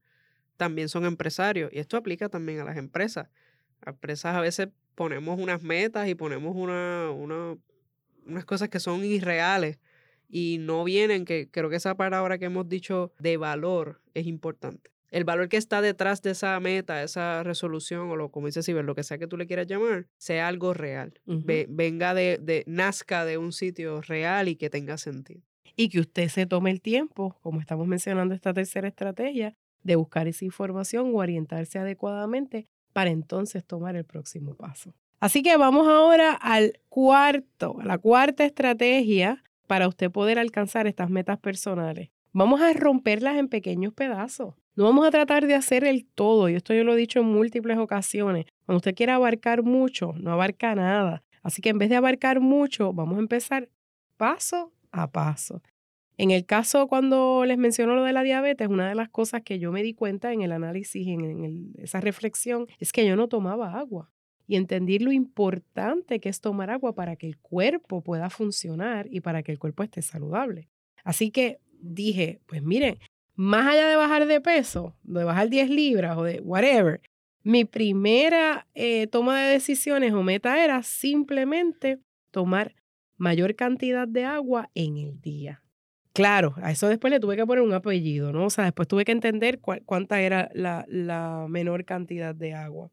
también 0.58 0.90
son 0.90 1.06
empresarios 1.06 1.72
y 1.74 1.80
esto 1.80 1.98
aplica 1.98 2.30
también 2.30 2.60
a 2.60 2.66
las 2.66 2.78
empresas. 2.78 3.30
Las 3.86 3.96
empresas 3.96 4.36
a 4.36 4.42
veces 4.42 4.70
ponemos 4.96 5.40
unas 5.40 5.62
metas 5.62 6.08
y 6.08 6.16
ponemos 6.16 6.56
una, 6.56 7.12
una 7.12 7.58
unas 8.26 8.46
cosas 8.46 8.70
que 8.70 8.80
son 8.80 9.04
irreales 9.04 9.80
y 10.30 10.58
no 10.60 10.84
vienen, 10.84 11.26
que 11.26 11.50
creo 11.50 11.70
que 11.70 11.76
esa 11.76 11.96
palabra 11.96 12.38
que 12.38 12.46
hemos 12.46 12.68
dicho 12.68 13.14
de 13.20 13.38
valor 13.38 14.02
es 14.14 14.28
importante. 14.28 14.92
El 15.12 15.24
valor 15.24 15.48
que 15.48 15.58
está 15.58 15.82
detrás 15.82 16.22
de 16.22 16.32
esa 16.32 16.60
meta, 16.60 17.02
esa 17.04 17.44
resolución 17.44 18.10
o 18.10 18.16
lo, 18.16 18.30
como 18.32 18.48
dice 18.48 18.64
Ciber, 18.64 18.84
lo 18.84 18.96
que 18.96 19.04
sea 19.04 19.18
que 19.18 19.28
tú 19.28 19.38
le 19.38 19.48
quieras 19.48 19.68
llamar, 19.68 20.08
sea 20.18 20.48
algo 20.48 20.74
real. 20.74 21.22
venga 21.26 22.14
de, 22.14 22.38
de, 22.42 22.64
nazca 22.68 23.24
de 23.24 23.38
un 23.38 23.54
sitio 23.54 24.02
real 24.02 24.50
y 24.50 24.56
que 24.56 24.70
tenga 24.70 24.98
sentido. 24.98 25.42
Y 25.78 25.90
que 25.90 26.00
usted 26.00 26.28
se 26.30 26.46
tome 26.46 26.72
el 26.72 26.82
tiempo, 26.82 27.38
como 27.42 27.62
estamos 27.62 27.88
mencionando 27.88 28.34
esta 28.34 28.54
tercera 28.54 28.88
estrategia, 28.88 29.56
de 29.84 29.96
buscar 29.96 30.28
esa 30.28 30.44
información 30.44 31.14
o 31.14 31.20
orientarse 31.20 31.78
adecuadamente 31.78 32.68
para 32.92 33.12
entonces 33.12 33.64
tomar 33.64 33.96
el 33.96 34.04
próximo 34.04 34.56
paso. 34.56 34.94
Así 35.20 35.42
que 35.42 35.58
vamos 35.58 35.88
ahora 35.88 36.34
al 36.34 36.80
cuarto, 36.90 37.78
a 37.80 37.86
la 37.86 37.98
cuarta 37.98 38.46
estrategia 38.46 39.44
para 39.68 39.88
usted 39.88 40.12
poder 40.12 40.40
alcanzar 40.40 40.88
estas 40.88 41.10
metas 41.10 41.40
personales. 41.40 42.10
Vamos 42.32 42.62
a 42.62 42.72
romperlas 42.74 43.38
en 43.38 43.48
pequeños 43.48 43.94
pedazos. 43.94 44.56
No 44.76 44.84
vamos 44.84 45.08
a 45.08 45.12
tratar 45.12 45.48
de 45.48 45.56
hacer 45.56 45.86
el 45.86 46.06
todo, 46.06 46.50
y 46.50 46.56
esto 46.56 46.74
yo 46.74 46.84
lo 46.84 46.94
he 46.94 46.98
dicho 46.98 47.20
en 47.20 47.28
múltiples 47.28 47.78
ocasiones. 47.78 48.46
Cuando 48.66 48.78
usted 48.78 48.94
quiere 48.94 49.14
abarcar 49.14 49.64
mucho, 49.64 50.14
no 50.18 50.34
abarca 50.34 50.76
nada. 50.76 51.24
Así 51.44 51.62
que 51.62 51.70
en 51.70 51.78
vez 51.78 51.90
de 51.90 51.96
abarcar 51.96 52.42
mucho, 52.42 52.92
vamos 52.92 53.16
a 53.18 53.22
empezar 53.22 53.70
paso 54.18 54.74
a 54.92 55.10
paso. 55.10 55.62
En 56.18 56.32
el 56.32 56.46
caso 56.46 56.88
cuando 56.88 57.46
les 57.46 57.58
menciono 57.58 57.96
lo 57.96 58.04
de 58.04 58.14
la 58.14 58.24
diabetes, 58.24 58.68
una 58.68 58.90
de 58.90 58.96
las 58.96 59.10
cosas 59.10 59.42
que 59.44 59.60
yo 59.60 59.72
me 59.72 59.84
di 59.84 59.94
cuenta 59.94 60.34
en 60.34 60.42
el 60.42 60.52
análisis, 60.52 61.08
en, 61.08 61.74
esa 61.78 62.02
reflexión, 62.02 62.68
es 62.80 62.92
que 62.92 63.06
yo 63.06 63.16
no 63.16 63.28
tomaba 63.28 63.78
agua 63.78 64.12
y 64.48 64.56
entender 64.56 65.02
lo 65.02 65.12
importante 65.12 66.20
que 66.20 66.30
es 66.30 66.42
tomar 66.42 66.70
agua 66.70 66.94
para 66.94 67.16
que 67.16 67.28
el 67.28 67.38
cuerpo 67.38 68.02
pueda 68.02 68.30
funcionar 68.30 69.08
y 69.10 69.22
para 69.22 69.44
que 69.44 69.52
el 69.52 69.60
cuerpo 69.60 69.84
esté 69.84 70.02
saludable. 70.02 70.70
Así 71.04 71.32
que 71.32 71.60
dije, 71.80 72.42
pues 72.46 72.62
miren, 72.62 73.00
más 73.36 73.68
allá 73.68 73.88
de 73.88 73.96
bajar 73.96 74.28
de 74.28 74.42
peso, 74.42 74.96
de 75.04 75.24
bajar 75.24 75.50
10 75.50 75.70
libras 75.70 76.18
o 76.18 76.24
de 76.24 76.40
whatever, 76.42 77.02
mi 77.44 77.66
primera 77.66 78.68
eh, 78.74 79.08
toma 79.08 79.42
de 79.42 79.54
decisiones 79.54 80.14
o 80.14 80.24
meta 80.24 80.64
era 80.64 80.82
simplemente 80.84 82.00
tomar 82.32 82.76
mayor 83.18 83.56
cantidad 83.56 84.08
de 84.08 84.26
agua 84.26 84.70
en 84.74 84.98
el 84.98 85.22
día. 85.22 85.62
Claro, 86.14 86.56
a 86.62 86.72
eso 86.72 86.88
después 86.88 87.12
le 87.12 87.20
tuve 87.20 87.36
que 87.36 87.46
poner 87.46 87.62
un 87.62 87.74
apellido, 87.74 88.32
¿no? 88.32 88.46
O 88.46 88.50
sea, 88.50 88.64
después 88.64 88.88
tuve 88.88 89.04
que 89.04 89.12
entender 89.12 89.60
cuánta 89.60 90.22
era 90.22 90.50
la 90.54 91.46
menor 91.50 91.84
cantidad 91.84 92.34
de 92.34 92.54
agua. 92.54 92.90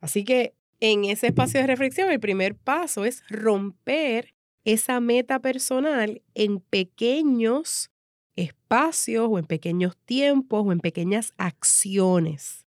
Así 0.00 0.24
que 0.24 0.54
en 0.80 1.04
ese 1.04 1.28
espacio 1.28 1.60
de 1.60 1.66
reflexión, 1.66 2.10
el 2.10 2.20
primer 2.20 2.54
paso 2.54 3.04
es 3.04 3.22
romper 3.28 4.34
esa 4.64 5.00
meta 5.00 5.40
personal 5.40 6.22
en 6.34 6.60
pequeños 6.60 7.90
espacios 8.36 9.28
o 9.30 9.38
en 9.38 9.44
pequeños 9.44 9.96
tiempos 10.04 10.64
o 10.66 10.72
en 10.72 10.80
pequeñas 10.80 11.34
acciones 11.36 12.64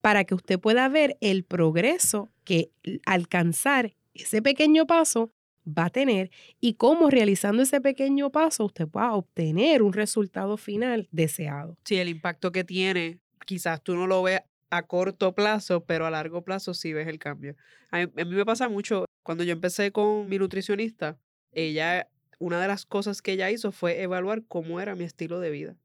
para 0.00 0.24
que 0.24 0.34
usted 0.34 0.58
pueda 0.58 0.88
ver 0.88 1.16
el 1.20 1.44
progreso 1.44 2.30
que 2.44 2.70
alcanzar 3.06 3.96
ese 4.14 4.42
pequeño 4.42 4.86
paso 4.86 5.32
va 5.66 5.86
a 5.86 5.90
tener 5.90 6.30
y 6.60 6.74
cómo 6.74 7.10
realizando 7.10 7.62
ese 7.62 7.80
pequeño 7.80 8.30
paso 8.30 8.64
usted 8.64 8.88
pueda 8.88 9.12
obtener 9.14 9.82
un 9.82 9.92
resultado 9.92 10.56
final 10.56 11.08
deseado. 11.12 11.76
Sí, 11.84 11.96
el 11.96 12.08
impacto 12.08 12.50
que 12.50 12.64
tiene, 12.64 13.18
quizás 13.46 13.82
tú 13.82 13.94
no 13.94 14.06
lo 14.06 14.22
veas 14.22 14.42
a 14.70 14.86
corto 14.86 15.34
plazo, 15.34 15.84
pero 15.84 16.06
a 16.06 16.10
largo 16.10 16.42
plazo 16.42 16.74
sí 16.74 16.92
ves 16.92 17.08
el 17.08 17.18
cambio. 17.18 17.56
A 17.90 18.06
mí, 18.06 18.12
me 18.14 18.44
pasa 18.44 18.68
mucho, 18.68 19.04
cuando 19.22 19.44
yo 19.44 19.52
empecé 19.52 19.92
con 19.92 20.28
mi 20.28 20.38
nutricionista, 20.38 21.18
ella, 21.52 22.08
una 22.38 22.60
de 22.60 22.68
las 22.68 22.86
cosas 22.86 23.20
que 23.20 23.32
ella 23.32 23.50
hizo 23.50 23.72
fue 23.72 24.00
evaluar 24.02 24.44
cómo 24.46 24.80
era 24.80 24.94
mi 24.94 25.04
estilo 25.04 25.40
de 25.40 25.50
vida. 25.50 25.76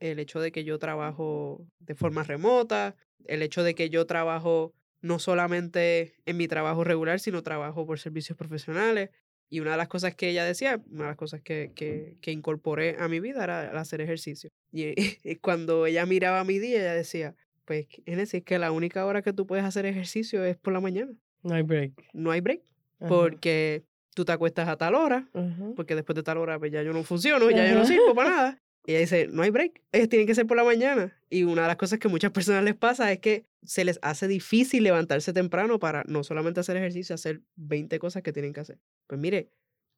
El 0.00 0.18
hecho 0.18 0.40
de 0.40 0.50
que 0.50 0.64
yo 0.64 0.78
trabajo 0.78 1.66
de 1.78 1.94
forma 1.94 2.22
remota, 2.24 2.96
el 3.26 3.42
hecho 3.42 3.62
de 3.62 3.74
que 3.74 3.90
yo 3.90 4.06
trabajo 4.06 4.74
no 5.00 5.18
solamente 5.18 6.14
en 6.26 6.36
mi 6.36 6.48
trabajo 6.48 6.84
regular, 6.84 7.20
sino 7.20 7.42
trabajo 7.42 7.86
por 7.86 7.98
servicios 7.98 8.38
profesionales. 8.38 9.10
Y 9.50 9.60
una 9.60 9.72
de 9.72 9.76
las 9.76 9.88
cosas 9.88 10.14
que 10.14 10.30
ella 10.30 10.44
decía, 10.44 10.80
una 10.90 11.04
de 11.04 11.10
las 11.10 11.16
cosas 11.16 11.42
que, 11.42 11.72
que, 11.74 12.16
que 12.22 12.32
incorporé 12.32 12.96
a 12.98 13.08
mi 13.08 13.20
vida 13.20 13.44
era 13.44 13.78
hacer 13.78 14.00
ejercicio. 14.00 14.48
Y, 14.72 14.94
y, 14.96 15.36
cuando 15.42 15.84
ella 15.84 16.06
miraba 16.06 16.42
mi 16.44 16.58
día, 16.58 16.78
ella 16.78 16.94
decía, 16.94 17.34
pues 17.64 17.86
es 18.04 18.16
decir 18.16 18.44
que 18.44 18.58
la 18.58 18.72
única 18.72 19.04
hora 19.06 19.22
que 19.22 19.32
tú 19.32 19.46
puedes 19.46 19.64
hacer 19.64 19.86
ejercicio 19.86 20.44
es 20.44 20.56
por 20.56 20.72
la 20.72 20.80
mañana. 20.80 21.12
No 21.42 21.54
hay 21.54 21.62
break. 21.62 21.92
No 22.12 22.30
hay 22.30 22.40
break. 22.40 22.62
Porque 23.08 23.84
tú 24.14 24.24
te 24.24 24.32
acuestas 24.32 24.68
a 24.68 24.76
tal 24.76 24.94
hora, 24.94 25.28
porque 25.74 25.94
después 25.94 26.14
de 26.14 26.22
tal 26.22 26.38
hora 26.38 26.58
pues 26.58 26.70
ya 26.70 26.82
yo 26.82 26.92
no 26.92 27.02
funciono, 27.02 27.50
ya 27.50 27.68
yo 27.68 27.74
no 27.74 27.84
sirvo 27.84 28.14
para 28.14 28.30
nada. 28.36 28.58
Y 28.84 28.92
ella 28.92 29.00
dice, 29.00 29.28
no 29.28 29.42
hay 29.42 29.50
break, 29.50 29.80
ellos 29.92 30.08
tienen 30.08 30.26
que 30.26 30.34
ser 30.34 30.46
por 30.46 30.56
la 30.56 30.64
mañana. 30.64 31.16
Y 31.30 31.44
una 31.44 31.62
de 31.62 31.68
las 31.68 31.76
cosas 31.76 32.00
que 32.00 32.08
muchas 32.08 32.32
personas 32.32 32.64
les 32.64 32.74
pasa 32.74 33.12
es 33.12 33.20
que 33.20 33.44
se 33.62 33.84
les 33.84 34.00
hace 34.02 34.26
difícil 34.26 34.82
levantarse 34.82 35.32
temprano 35.32 35.78
para 35.78 36.02
no 36.08 36.24
solamente 36.24 36.58
hacer 36.58 36.76
ejercicio, 36.76 37.14
hacer 37.14 37.42
20 37.56 37.98
cosas 38.00 38.22
que 38.22 38.32
tienen 38.32 38.52
que 38.52 38.60
hacer. 38.60 38.78
Pues 39.06 39.20
mire, 39.20 39.50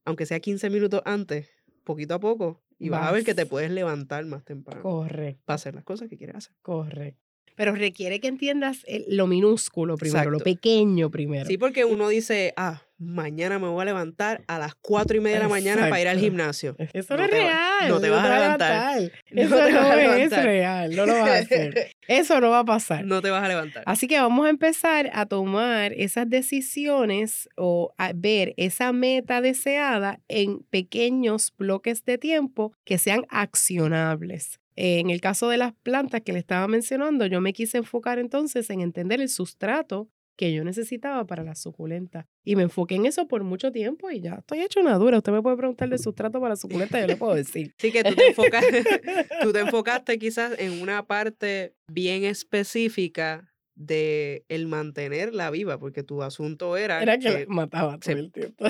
aunque 0.04 0.26
sea 0.26 0.38
15 0.38 0.68
minutos 0.68 1.00
antes, 1.06 1.48
poquito 1.82 2.14
a 2.14 2.20
poco, 2.20 2.62
y 2.78 2.90
vas, 2.90 3.00
vas 3.00 3.08
a 3.08 3.12
ver 3.12 3.24
que 3.24 3.34
te 3.34 3.46
puedes 3.46 3.70
levantar 3.70 4.26
más 4.26 4.44
temprano. 4.44 4.82
Correcto. 4.82 5.42
Para 5.46 5.54
hacer 5.54 5.74
las 5.74 5.84
cosas 5.84 6.10
que 6.10 6.18
quieres 6.18 6.36
hacer. 6.36 6.54
Correcto. 6.60 7.23
Pero 7.54 7.74
requiere 7.74 8.20
que 8.20 8.28
entiendas 8.28 8.84
lo 9.08 9.26
minúsculo 9.26 9.96
primero, 9.96 10.30
lo 10.30 10.40
pequeño 10.40 11.10
primero. 11.10 11.46
Sí, 11.46 11.58
porque 11.58 11.84
uno 11.84 12.08
dice, 12.08 12.52
ah, 12.56 12.82
mañana 12.98 13.58
me 13.58 13.68
voy 13.68 13.82
a 13.82 13.84
levantar 13.84 14.42
a 14.46 14.58
las 14.58 14.74
cuatro 14.74 15.16
y 15.16 15.20
media 15.20 15.38
de 15.38 15.42
la 15.44 15.48
mañana 15.48 15.82
para 15.82 16.00
ir 16.00 16.08
al 16.08 16.18
gimnasio. 16.18 16.76
Eso 16.92 17.16
no, 17.16 17.24
es 17.24 17.30
real. 17.30 17.88
no 17.88 18.00
te 18.00 18.10
vas 18.10 18.24
a 18.24 18.38
levantar. 18.38 19.12
Eso 19.26 19.70
no, 19.70 19.92
es 19.92 20.30
real. 20.30 20.96
No 20.96 21.06
lo 21.06 21.14
vas 21.14 21.30
a 21.30 21.38
hacer. 21.38 21.92
Eso 22.08 22.40
no 22.40 22.50
va 22.50 22.60
a 22.60 22.64
pasar. 22.64 23.04
No 23.04 23.22
te 23.22 23.30
vas 23.30 23.44
a 23.44 23.48
levantar. 23.48 23.82
Así 23.86 24.06
que 24.06 24.20
vamos 24.20 24.46
a 24.46 24.50
empezar 24.50 25.10
a 25.12 25.26
tomar 25.26 25.92
esas 25.92 26.28
decisiones 26.28 27.48
o 27.56 27.94
a 27.98 28.12
ver 28.14 28.54
esa 28.56 28.92
meta 28.92 29.40
deseada 29.40 30.20
en 30.28 30.60
pequeños 30.70 31.52
bloques 31.56 32.04
de 32.04 32.18
tiempo 32.18 32.72
que 32.84 32.98
sean 32.98 33.26
accionables. 33.28 34.60
En 34.76 35.10
el 35.10 35.20
caso 35.20 35.48
de 35.48 35.56
las 35.58 35.72
plantas 35.82 36.22
que 36.22 36.32
le 36.32 36.38
estaba 36.40 36.66
mencionando, 36.68 37.26
yo 37.26 37.40
me 37.40 37.52
quise 37.52 37.78
enfocar 37.78 38.18
entonces 38.18 38.68
en 38.70 38.80
entender 38.80 39.20
el 39.20 39.28
sustrato 39.28 40.08
que 40.36 40.52
yo 40.52 40.64
necesitaba 40.64 41.24
para 41.28 41.44
la 41.44 41.54
suculenta. 41.54 42.26
Y 42.42 42.56
me 42.56 42.64
enfoqué 42.64 42.96
en 42.96 43.06
eso 43.06 43.28
por 43.28 43.44
mucho 43.44 43.70
tiempo 43.70 44.10
y 44.10 44.20
ya 44.20 44.34
estoy 44.34 44.62
hecho 44.62 44.80
una 44.80 44.98
dura. 44.98 45.18
Usted 45.18 45.30
me 45.30 45.40
puede 45.42 45.56
preguntar 45.56 45.88
de 45.88 45.98
sustrato 45.98 46.40
para 46.40 46.54
la 46.54 46.56
suculenta, 46.56 47.00
yo 47.00 47.06
le 47.06 47.16
puedo 47.16 47.34
decir. 47.36 47.72
Sí, 47.78 47.92
que 47.92 48.02
tú 48.02 48.16
te, 48.16 48.26
enfocaste, 48.26 48.82
tú 49.42 49.52
te 49.52 49.60
enfocaste 49.60 50.18
quizás 50.18 50.58
en 50.58 50.82
una 50.82 51.06
parte 51.06 51.76
bien 51.86 52.24
específica 52.24 53.48
de 53.76 54.44
el 54.48 54.66
mantenerla 54.66 55.50
viva, 55.50 55.78
porque 55.78 56.02
tu 56.02 56.22
asunto 56.24 56.76
era, 56.76 57.00
Era 57.02 57.16
que, 57.18 57.46
mataba 57.48 57.98
todo 57.98 58.12
se- 58.14 58.18
el 58.18 58.32
tiempo. 58.32 58.64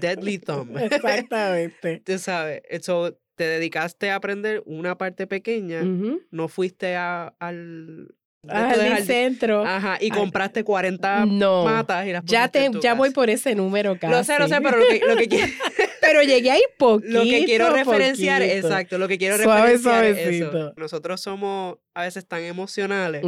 deadly 0.00 0.38
thumb. 0.38 0.76
Exactamente. 0.78 2.02
Tú 2.04 2.18
sabes, 2.18 2.62
eso 2.68 3.18
te 3.34 3.44
dedicaste 3.44 4.10
a 4.10 4.16
aprender 4.16 4.62
una 4.66 4.96
parte 4.96 5.26
pequeña, 5.26 5.82
no 6.30 6.48
fuiste 6.48 6.94
a- 6.96 7.34
al 7.38 8.08
Ah, 8.46 8.76
de 8.76 8.90
jardín- 8.90 9.06
centro. 9.06 9.64
Ajá, 9.64 9.96
y 10.00 10.04
Ay, 10.04 10.10
compraste 10.10 10.64
40 10.64 11.24
no. 11.26 11.64
matas 11.64 12.06
y 12.06 12.12
las 12.12 12.22
Ya, 12.26 12.48
te, 12.48 12.68
ya 12.82 12.92
voy 12.94 13.08
por 13.10 13.30
ese 13.30 13.54
número 13.54 13.98
casi. 13.98 14.12
Lo 14.12 14.22
sé, 14.22 14.38
lo 14.38 14.48
sé, 14.48 14.60
pero 14.60 14.76
lo 14.76 14.84
que, 14.86 15.00
lo 15.00 15.16
que, 15.16 15.28
quiero, 15.28 15.46
Pero 16.02 16.22
llegué 16.22 16.50
ahí 16.50 16.60
poquito, 16.76 17.10
lo 17.18 17.22
que 17.24 17.44
quiero 17.46 17.70
referenciar, 17.70 18.42
poquito. 18.42 18.66
exacto, 18.68 18.98
lo 18.98 19.08
que 19.08 19.16
quiero 19.16 19.38
Suave, 19.38 19.72
referenciar 19.72 20.04
es 20.04 20.18
eso. 20.42 20.74
Nosotros 20.76 21.22
somos 21.22 21.78
a 21.94 22.02
veces 22.02 22.26
tan 22.28 22.42
emocionales, 22.42 23.24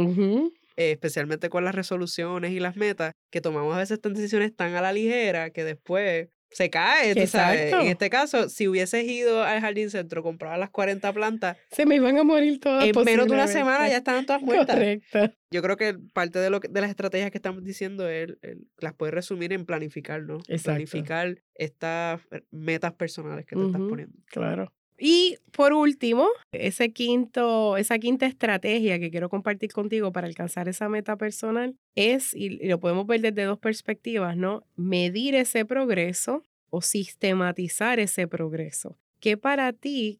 eh, 0.77 0.91
especialmente 0.91 1.49
con 1.49 1.65
las 1.65 1.73
resoluciones 1.73 2.51
y 2.51 2.59
las 2.59 2.75
metas, 2.75 3.13
que 3.31 3.41
tomamos 3.41 3.73
a 3.75 3.79
veces 3.79 3.95
estas 3.97 4.13
decisiones 4.13 4.55
tan 4.55 4.75
a 4.75 4.81
la 4.81 4.93
ligera 4.93 5.49
que 5.49 5.63
después 5.63 6.27
se 6.57 6.71
cae, 6.71 7.13
tú 7.13 7.27
sabes. 7.27 7.71
En 7.71 7.81
este 7.87 8.09
caso, 8.09 8.49
si 8.49 8.67
hubieses 8.67 9.03
ido 9.05 9.43
al 9.43 9.61
jardín 9.61 9.91
centro, 9.91 10.23
comprabas 10.23 10.57
las 10.57 10.71
40 10.71 11.13
plantas, 11.13 11.55
Se 11.71 11.85
me 11.85 11.95
iban 11.95 12.17
a 12.17 12.23
morir 12.23 12.59
todas. 12.59 12.83
en 12.83 12.95
menos 13.05 13.27
de 13.27 13.33
una 13.33 13.45
semana 13.47 13.87
ya 13.87 13.97
estaban 13.97 14.25
todas 14.25 14.41
muertas. 14.41 14.75
Correcto. 14.75 15.31
Yo 15.51 15.61
creo 15.61 15.77
que 15.77 15.95
parte 16.13 16.39
de 16.39 16.49
lo 16.49 16.59
que- 16.59 16.67
de 16.67 16.81
las 16.81 16.89
estrategias 16.89 17.29
que 17.29 17.37
estamos 17.37 17.63
diciendo 17.63 18.09
es 18.09 18.33
las 18.79 18.93
puedes 18.95 19.13
resumir 19.13 19.53
en 19.53 19.65
planificar, 19.65 20.23
¿no? 20.23 20.37
Exacto. 20.47 20.63
Planificar 20.63 21.35
estas 21.53 22.21
metas 22.49 22.93
personales 22.93 23.45
que 23.45 23.55
te 23.55 23.63
estás 23.65 23.81
poniendo. 23.87 24.17
Claro. 24.25 24.73
Y 24.97 25.37
por 25.51 25.73
último, 25.73 26.27
ese 26.51 26.91
quinto, 26.91 27.77
esa 27.77 27.99
quinta 27.99 28.25
estrategia 28.25 28.99
que 28.99 29.11
quiero 29.11 29.29
compartir 29.29 29.71
contigo 29.71 30.11
para 30.11 30.27
alcanzar 30.27 30.67
esa 30.67 30.89
meta 30.89 31.17
personal 31.17 31.75
es, 31.95 32.33
y 32.33 32.67
lo 32.67 32.79
podemos 32.79 33.05
ver 33.05 33.21
desde 33.21 33.43
dos 33.43 33.59
perspectivas, 33.59 34.35
¿no? 34.35 34.63
Medir 34.75 35.35
ese 35.35 35.65
progreso 35.65 36.43
o 36.69 36.81
sistematizar 36.81 37.99
ese 37.99 38.27
progreso. 38.27 38.97
¿Qué 39.19 39.37
para 39.37 39.71
ti 39.71 40.19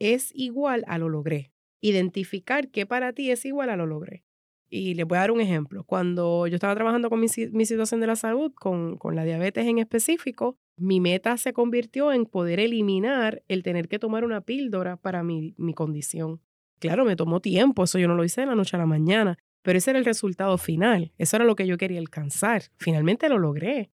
es 0.00 0.32
igual 0.34 0.84
a 0.88 0.98
lo 0.98 1.08
logré? 1.08 1.52
Identificar 1.80 2.68
qué 2.68 2.86
para 2.86 3.12
ti 3.12 3.30
es 3.30 3.44
igual 3.44 3.70
a 3.70 3.76
lo 3.76 3.86
logré. 3.86 4.24
Y 4.68 4.94
les 4.94 5.06
voy 5.06 5.18
a 5.18 5.20
dar 5.20 5.30
un 5.30 5.40
ejemplo. 5.40 5.84
Cuando 5.84 6.48
yo 6.48 6.56
estaba 6.56 6.74
trabajando 6.74 7.08
con 7.08 7.20
mi, 7.20 7.28
mi 7.52 7.66
situación 7.66 8.00
de 8.00 8.08
la 8.08 8.16
salud, 8.16 8.52
con 8.52 8.98
la 9.14 9.24
diabetes 9.24 9.64
en 9.64 9.78
específico, 9.78 10.58
mi 10.76 11.00
meta 11.00 11.36
se 11.36 11.52
convirtió 11.52 12.12
en 12.12 12.26
poder 12.26 12.60
eliminar 12.60 13.42
el 13.48 13.62
tener 13.62 13.88
que 13.88 13.98
tomar 13.98 14.24
una 14.24 14.40
píldora 14.40 14.96
para 14.96 15.22
mi, 15.22 15.54
mi 15.56 15.74
condición. 15.74 16.40
Claro, 16.78 17.04
me 17.04 17.16
tomó 17.16 17.40
tiempo, 17.40 17.84
eso 17.84 17.98
yo 17.98 18.08
no 18.08 18.14
lo 18.14 18.24
hice 18.24 18.42
de 18.42 18.48
la 18.48 18.54
noche 18.54 18.76
a 18.76 18.78
la 18.78 18.86
mañana, 18.86 19.38
pero 19.62 19.78
ese 19.78 19.90
era 19.90 19.98
el 19.98 20.04
resultado 20.04 20.58
final, 20.58 21.12
eso 21.18 21.36
era 21.36 21.44
lo 21.44 21.56
que 21.56 21.66
yo 21.66 21.78
quería 21.78 21.98
alcanzar. 21.98 22.64
Finalmente 22.76 23.28
lo 23.28 23.38
logré. 23.38 23.90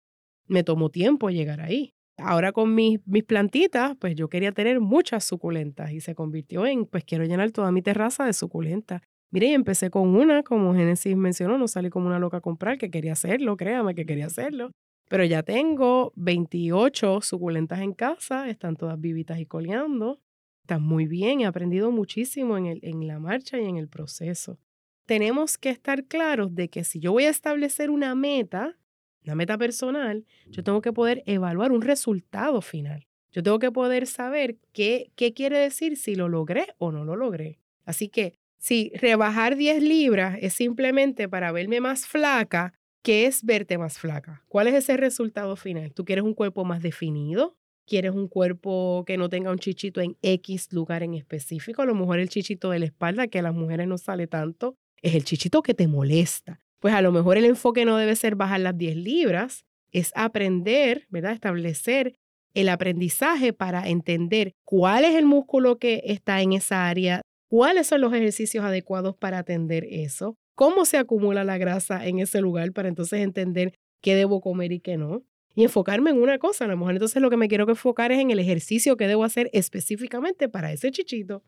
Me 0.47 0.63
tomó 0.63 0.89
tiempo 0.89 1.29
llegar 1.29 1.59
ahí. 1.59 1.93
Ahora 2.17 2.51
con 2.51 2.73
mis, 2.73 2.99
mis 3.05 3.23
plantitas, 3.23 3.95
pues 3.99 4.15
yo 4.15 4.29
quería 4.29 4.51
tener 4.51 4.79
muchas 4.79 5.23
suculentas 5.23 5.91
y 5.91 5.99
se 5.99 6.15
convirtió 6.15 6.65
en, 6.65 6.85
pues 6.85 7.03
quiero 7.03 7.25
llenar 7.25 7.51
toda 7.51 7.71
mi 7.71 7.81
terraza 7.81 8.25
de 8.25 8.33
suculentas. 8.33 9.01
Mire, 9.29 9.47
y 9.47 9.53
empecé 9.53 9.89
con 9.89 10.15
una, 10.15 10.41
como 10.41 10.73
Génesis 10.73 11.15
mencionó, 11.17 11.57
no 11.57 11.67
salí 11.67 11.89
como 11.89 12.07
una 12.07 12.17
loca 12.17 12.37
a 12.37 12.41
comprar, 12.41 12.77
que 12.77 12.89
quería 12.89 13.11
hacerlo, 13.11 13.57
créame 13.57 13.93
que 13.93 14.05
quería 14.05 14.27
hacerlo. 14.27 14.71
Pero 15.07 15.23
ya 15.23 15.43
tengo 15.43 16.11
28 16.15 17.21
suculentas 17.21 17.79
en 17.79 17.93
casa, 17.93 18.49
están 18.49 18.75
todas 18.75 18.99
vivitas 18.99 19.39
y 19.39 19.45
coleando. 19.45 20.19
Están 20.61 20.83
muy 20.83 21.07
bien, 21.07 21.41
he 21.41 21.45
aprendido 21.45 21.91
muchísimo 21.91 22.57
en, 22.57 22.65
el, 22.65 22.79
en 22.83 23.07
la 23.07 23.19
marcha 23.19 23.59
y 23.59 23.65
en 23.65 23.77
el 23.77 23.87
proceso. 23.87 24.59
Tenemos 25.05 25.57
que 25.57 25.69
estar 25.69 26.03
claros 26.05 26.53
de 26.53 26.69
que 26.69 26.83
si 26.83 26.99
yo 26.99 27.13
voy 27.13 27.23
a 27.23 27.29
establecer 27.29 27.89
una 27.89 28.13
meta, 28.15 28.77
una 29.23 29.35
meta 29.35 29.57
personal, 29.57 30.25
yo 30.47 30.63
tengo 30.63 30.81
que 30.81 30.91
poder 30.91 31.23
evaluar 31.25 31.71
un 31.71 31.81
resultado 31.81 32.61
final. 32.61 33.07
Yo 33.31 33.43
tengo 33.43 33.59
que 33.59 33.71
poder 33.71 34.07
saber 34.07 34.57
qué, 34.73 35.11
qué 35.15 35.33
quiere 35.33 35.57
decir 35.59 35.95
si 35.95 36.15
lo 36.15 36.27
logré 36.27 36.73
o 36.79 36.91
no 36.91 37.05
lo 37.05 37.15
logré. 37.15 37.59
Así 37.85 38.09
que 38.09 38.33
si 38.57 38.91
rebajar 38.95 39.55
10 39.55 39.83
libras 39.83 40.37
es 40.41 40.53
simplemente 40.53 41.29
para 41.29 41.51
verme 41.51 41.79
más 41.79 42.05
flaca, 42.05 42.73
¿qué 43.01 43.25
es 43.25 43.43
verte 43.43 43.77
más 43.77 43.99
flaca? 43.99 44.43
¿Cuál 44.47 44.67
es 44.67 44.75
ese 44.75 44.97
resultado 44.97 45.55
final? 45.55 45.93
¿Tú 45.93 46.05
quieres 46.05 46.23
un 46.23 46.33
cuerpo 46.33 46.65
más 46.65 46.81
definido? 46.81 47.55
¿Quieres 47.85 48.11
un 48.11 48.27
cuerpo 48.27 49.03
que 49.07 49.17
no 49.17 49.29
tenga 49.29 49.51
un 49.51 49.59
chichito 49.59 50.01
en 50.01 50.17
X 50.21 50.73
lugar 50.73 51.03
en 51.03 51.13
específico? 51.13 51.81
A 51.81 51.85
lo 51.85 51.95
mejor 51.95 52.19
el 52.19 52.29
chichito 52.29 52.69
de 52.69 52.79
la 52.79 52.85
espalda, 52.85 53.27
que 53.27 53.39
a 53.39 53.41
las 53.41 53.53
mujeres 53.53 53.87
no 53.87 53.97
sale 53.97 54.27
tanto, 54.27 54.75
es 55.01 55.15
el 55.15 55.23
chichito 55.23 55.61
que 55.61 55.73
te 55.73 55.87
molesta. 55.87 56.59
Pues 56.79 56.93
a 56.93 57.01
lo 57.01 57.11
mejor 57.11 57.37
el 57.37 57.45
enfoque 57.45 57.85
no 57.85 57.97
debe 57.97 58.15
ser 58.15 58.35
bajar 58.35 58.59
las 58.59 58.77
10 58.77 58.97
libras, 58.97 59.65
es 59.91 60.11
aprender, 60.15 61.07
¿verdad? 61.09 61.31
Establecer 61.31 62.15
el 62.53 62.69
aprendizaje 62.69 63.53
para 63.53 63.87
entender 63.87 64.53
cuál 64.65 65.05
es 65.05 65.15
el 65.15 65.25
músculo 65.25 65.77
que 65.77 66.01
está 66.05 66.41
en 66.41 66.53
esa 66.53 66.87
área, 66.87 67.21
cuáles 67.49 67.87
son 67.87 68.01
los 68.01 68.13
ejercicios 68.13 68.65
adecuados 68.65 69.15
para 69.15 69.39
atender 69.39 69.85
eso, 69.89 70.35
cómo 70.57 70.85
se 70.85 70.97
acumula 70.97 71.43
la 71.43 71.59
grasa 71.59 72.03
en 72.07 72.17
ese 72.17 72.41
lugar 72.41 72.73
para 72.73 72.89
entonces 72.89 73.21
entender 73.21 73.77
qué 74.01 74.15
debo 74.15 74.41
comer 74.41 74.71
y 74.71 74.79
qué 74.79 74.97
no. 74.97 75.23
Y 75.53 75.63
enfocarme 75.63 76.09
en 76.09 76.19
una 76.19 76.39
cosa, 76.39 76.65
a 76.65 76.67
lo 76.67 76.75
mejor 76.75 76.93
entonces 76.93 77.21
lo 77.21 77.29
que 77.29 77.37
me 77.37 77.47
quiero 77.47 77.69
enfocar 77.69 78.11
es 78.11 78.19
en 78.19 78.31
el 78.31 78.39
ejercicio 78.39 78.97
que 78.97 79.07
debo 79.07 79.23
hacer 79.23 79.51
específicamente 79.53 80.49
para 80.49 80.71
ese 80.71 80.89
chichito. 80.91 81.43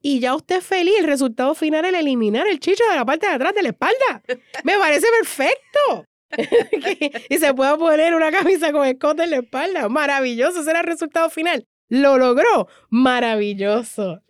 Y 0.00 0.20
ya 0.20 0.36
usted 0.36 0.58
es 0.58 0.64
feliz, 0.64 0.94
el 1.00 1.06
resultado 1.06 1.54
final 1.54 1.84
es 1.84 1.94
eliminar 1.94 2.46
el 2.46 2.60
chicho 2.60 2.84
de 2.88 2.96
la 2.96 3.04
parte 3.04 3.26
de 3.26 3.32
atrás 3.32 3.52
de 3.52 3.62
la 3.62 3.68
espalda. 3.70 4.22
Me 4.62 4.78
parece 4.78 5.06
perfecto. 5.18 6.06
y 7.28 7.38
se 7.38 7.54
puede 7.54 7.76
poner 7.78 8.14
una 8.14 8.30
camisa 8.30 8.70
con 8.70 8.86
escote 8.86 9.24
en 9.24 9.30
la 9.30 9.36
espalda. 9.38 9.88
Maravilloso, 9.88 10.60
ese 10.60 10.70
era 10.70 10.80
el 10.80 10.86
resultado 10.86 11.30
final. 11.30 11.66
Lo 11.88 12.16
logró. 12.16 12.68
Maravilloso. 12.90 14.22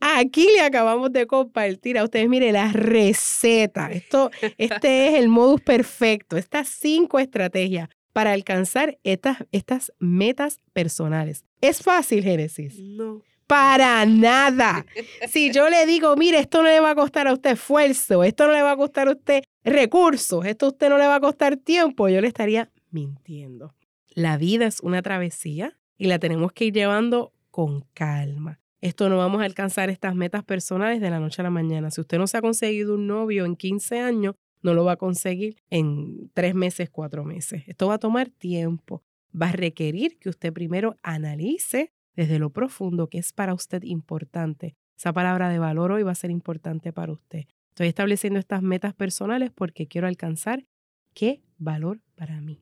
Aquí 0.00 0.46
le 0.54 0.60
acabamos 0.60 1.12
de 1.12 1.26
compartir 1.26 1.98
a 1.98 2.04
ustedes, 2.04 2.28
mire, 2.28 2.52
la 2.52 2.72
receta. 2.72 3.90
Esto, 3.90 4.30
este 4.56 5.08
es 5.08 5.14
el 5.14 5.28
modus 5.28 5.60
perfecto, 5.60 6.36
estas 6.36 6.68
cinco 6.68 7.18
estrategias 7.18 7.88
para 8.12 8.32
alcanzar 8.32 8.98
estas, 9.04 9.44
estas 9.52 9.92
metas 9.98 10.60
personales. 10.72 11.44
¿Es 11.60 11.82
fácil, 11.82 12.22
Génesis? 12.22 12.78
No. 12.78 13.22
Para 13.46 14.04
nada. 14.06 14.84
Si 15.28 15.52
yo 15.52 15.70
le 15.70 15.86
digo, 15.86 16.16
mire, 16.16 16.38
esto 16.38 16.62
no 16.62 16.68
le 16.68 16.80
va 16.80 16.90
a 16.90 16.94
costar 16.94 17.28
a 17.28 17.32
usted 17.32 17.52
esfuerzo, 17.52 18.22
esto 18.22 18.46
no 18.46 18.52
le 18.52 18.62
va 18.62 18.72
a 18.72 18.76
costar 18.76 19.08
a 19.08 19.12
usted 19.12 19.42
recursos, 19.64 20.44
esto 20.44 20.66
a 20.66 20.68
usted 20.70 20.88
no 20.90 20.98
le 20.98 21.06
va 21.06 21.14
a 21.14 21.20
costar 21.20 21.56
tiempo, 21.56 22.08
yo 22.08 22.20
le 22.20 22.28
estaría 22.28 22.70
mintiendo. 22.90 23.74
La 24.10 24.36
vida 24.36 24.66
es 24.66 24.80
una 24.80 25.00
travesía 25.00 25.78
y 25.96 26.08
la 26.08 26.18
tenemos 26.18 26.52
que 26.52 26.66
ir 26.66 26.74
llevando 26.74 27.32
con 27.50 27.82
calma. 27.94 28.60
Esto 28.80 29.08
no 29.08 29.18
vamos 29.18 29.42
a 29.42 29.44
alcanzar 29.44 29.90
estas 29.90 30.14
metas 30.14 30.44
personales 30.44 31.00
de 31.00 31.10
la 31.10 31.18
noche 31.18 31.42
a 31.42 31.44
la 31.44 31.50
mañana. 31.50 31.90
Si 31.90 32.00
usted 32.00 32.18
no 32.18 32.26
se 32.26 32.36
ha 32.36 32.40
conseguido 32.40 32.94
un 32.94 33.08
novio 33.08 33.44
en 33.44 33.56
15 33.56 34.00
años, 34.00 34.34
no 34.62 34.74
lo 34.74 34.84
va 34.84 34.92
a 34.92 34.96
conseguir 34.96 35.56
en 35.70 36.30
tres 36.34 36.54
meses, 36.54 36.90
cuatro 36.90 37.24
meses. 37.24 37.64
Esto 37.66 37.88
va 37.88 37.94
a 37.94 37.98
tomar 37.98 38.30
tiempo. 38.30 39.02
Va 39.40 39.48
a 39.48 39.52
requerir 39.52 40.18
que 40.18 40.28
usted 40.28 40.52
primero 40.52 40.96
analice 41.02 41.92
desde 42.14 42.38
lo 42.38 42.50
profundo 42.50 43.08
que 43.08 43.18
es 43.18 43.32
para 43.32 43.54
usted 43.54 43.82
importante. 43.82 44.76
Esa 44.96 45.12
palabra 45.12 45.48
de 45.48 45.58
valor 45.58 45.92
hoy 45.92 46.02
va 46.02 46.12
a 46.12 46.16
ser 46.16 46.30
importante 46.30 46.92
para 46.92 47.12
usted. 47.12 47.44
Estoy 47.70 47.88
estableciendo 47.88 48.38
estas 48.38 48.62
metas 48.62 48.94
personales 48.94 49.50
porque 49.54 49.86
quiero 49.86 50.08
alcanzar 50.08 50.66
qué 51.14 51.42
valor 51.58 52.00
para 52.16 52.40
mí. 52.40 52.60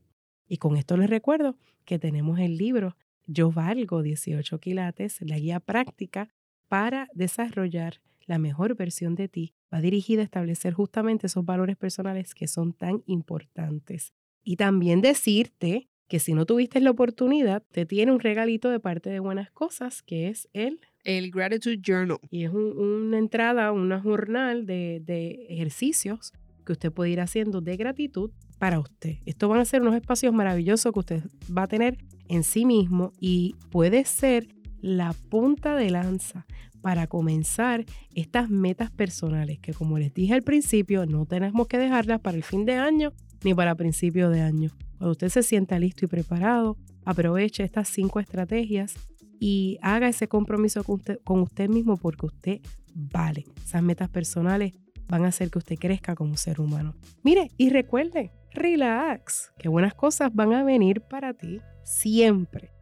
Y 0.48 0.58
con 0.58 0.76
esto 0.76 0.96
les 0.96 1.08
recuerdo 1.08 1.56
que 1.84 1.98
tenemos 1.98 2.38
el 2.38 2.56
libro 2.56 2.96
Yo 3.26 3.50
valgo 3.50 4.02
18 4.02 4.58
quilates, 4.60 5.18
la 5.22 5.38
guía 5.38 5.60
práctica 5.60 6.28
para 6.68 7.08
desarrollar 7.14 8.00
la 8.26 8.38
mejor 8.38 8.76
versión 8.76 9.14
de 9.14 9.28
ti. 9.28 9.54
Va 9.72 9.80
dirigida 9.80 10.20
a 10.22 10.24
establecer 10.24 10.72
justamente 10.74 11.26
esos 11.26 11.44
valores 11.44 11.76
personales 11.76 12.34
que 12.34 12.46
son 12.48 12.72
tan 12.72 13.02
importantes. 13.06 14.12
Y 14.42 14.56
también 14.56 15.00
decirte 15.00 15.88
que 16.08 16.18
si 16.20 16.34
no 16.34 16.46
tuviste 16.46 16.80
la 16.80 16.90
oportunidad, 16.90 17.64
te 17.72 17.84
tiene 17.84 18.12
un 18.12 18.20
regalito 18.20 18.70
de 18.70 18.78
parte 18.78 19.10
de 19.10 19.18
buenas 19.18 19.50
cosas, 19.50 20.02
que 20.02 20.28
es 20.28 20.48
el 20.52 20.80
El 21.02 21.30
Gratitude 21.32 21.78
Journal. 21.82 22.18
y 22.30 22.44
es 22.44 22.50
un- 22.50 22.76
una 22.78 23.18
entrada, 23.18 23.72
una 23.72 24.00
jornal 24.00 24.66
de, 24.66 25.00
de 25.04 25.46
ejercicios 25.48 26.32
que 26.64 26.72
usted 26.72 26.92
puede 26.92 27.10
ir 27.10 27.20
haciendo 27.20 27.60
de 27.60 27.76
gratitud 27.76 28.30
para 28.58 28.78
usted. 28.80 29.16
Estos 29.24 29.48
van 29.48 29.60
a 29.60 29.64
ser 29.64 29.82
unos 29.82 29.94
espacios 29.96 30.32
maravillosos 30.32 30.92
que 30.92 30.98
usted 31.00 31.22
va 31.56 31.64
a 31.64 31.68
tener 31.68 31.96
en 32.28 32.44
sí 32.44 32.64
mismo 32.64 33.12
y 33.20 33.56
puede 33.70 34.04
ser 34.04 34.48
la 34.80 35.14
punta 35.28 35.74
de 35.74 35.90
lanza 35.90 36.46
para 36.80 37.06
comenzar 37.06 37.84
estas 38.14 38.48
metas 38.48 38.90
personales 38.90 39.58
que 39.58 39.74
como 39.74 39.98
les 39.98 40.14
dije 40.14 40.34
al 40.34 40.42
principio, 40.42 41.06
no 41.06 41.26
tenemos 41.26 41.66
que 41.66 41.78
dejarlas 41.78 42.20
para 42.20 42.36
el 42.36 42.44
fin 42.44 42.64
de 42.64 42.74
año 42.74 43.12
ni 43.42 43.54
para 43.54 43.74
principio 43.74 44.30
de 44.30 44.40
año. 44.40 44.70
Cuando 44.98 45.12
usted 45.12 45.28
se 45.28 45.42
sienta 45.42 45.78
listo 45.78 46.04
y 46.04 46.08
preparado, 46.08 46.76
aproveche 47.04 47.64
estas 47.64 47.88
cinco 47.88 48.20
estrategias 48.20 48.94
y 49.40 49.78
haga 49.82 50.08
ese 50.08 50.28
compromiso 50.28 50.84
con 50.84 50.96
usted, 50.96 51.18
con 51.24 51.40
usted 51.40 51.68
mismo 51.68 51.96
porque 51.96 52.26
usted 52.26 52.60
vale. 52.94 53.44
Esas 53.64 53.82
metas 53.82 54.08
personales 54.08 54.72
van 55.08 55.24
a 55.24 55.28
hacer 55.28 55.50
que 55.50 55.58
usted 55.58 55.76
crezca 55.76 56.14
como 56.14 56.36
ser 56.36 56.60
humano. 56.60 56.94
Mire, 57.22 57.50
y 57.56 57.70
recuerde, 57.70 58.32
relax, 58.56 59.52
que 59.58 59.68
buenas 59.68 59.94
cosas 59.94 60.30
van 60.34 60.52
a 60.52 60.64
venir 60.64 61.00
para 61.00 61.32
ti 61.32 61.60
siempre. 61.84 62.75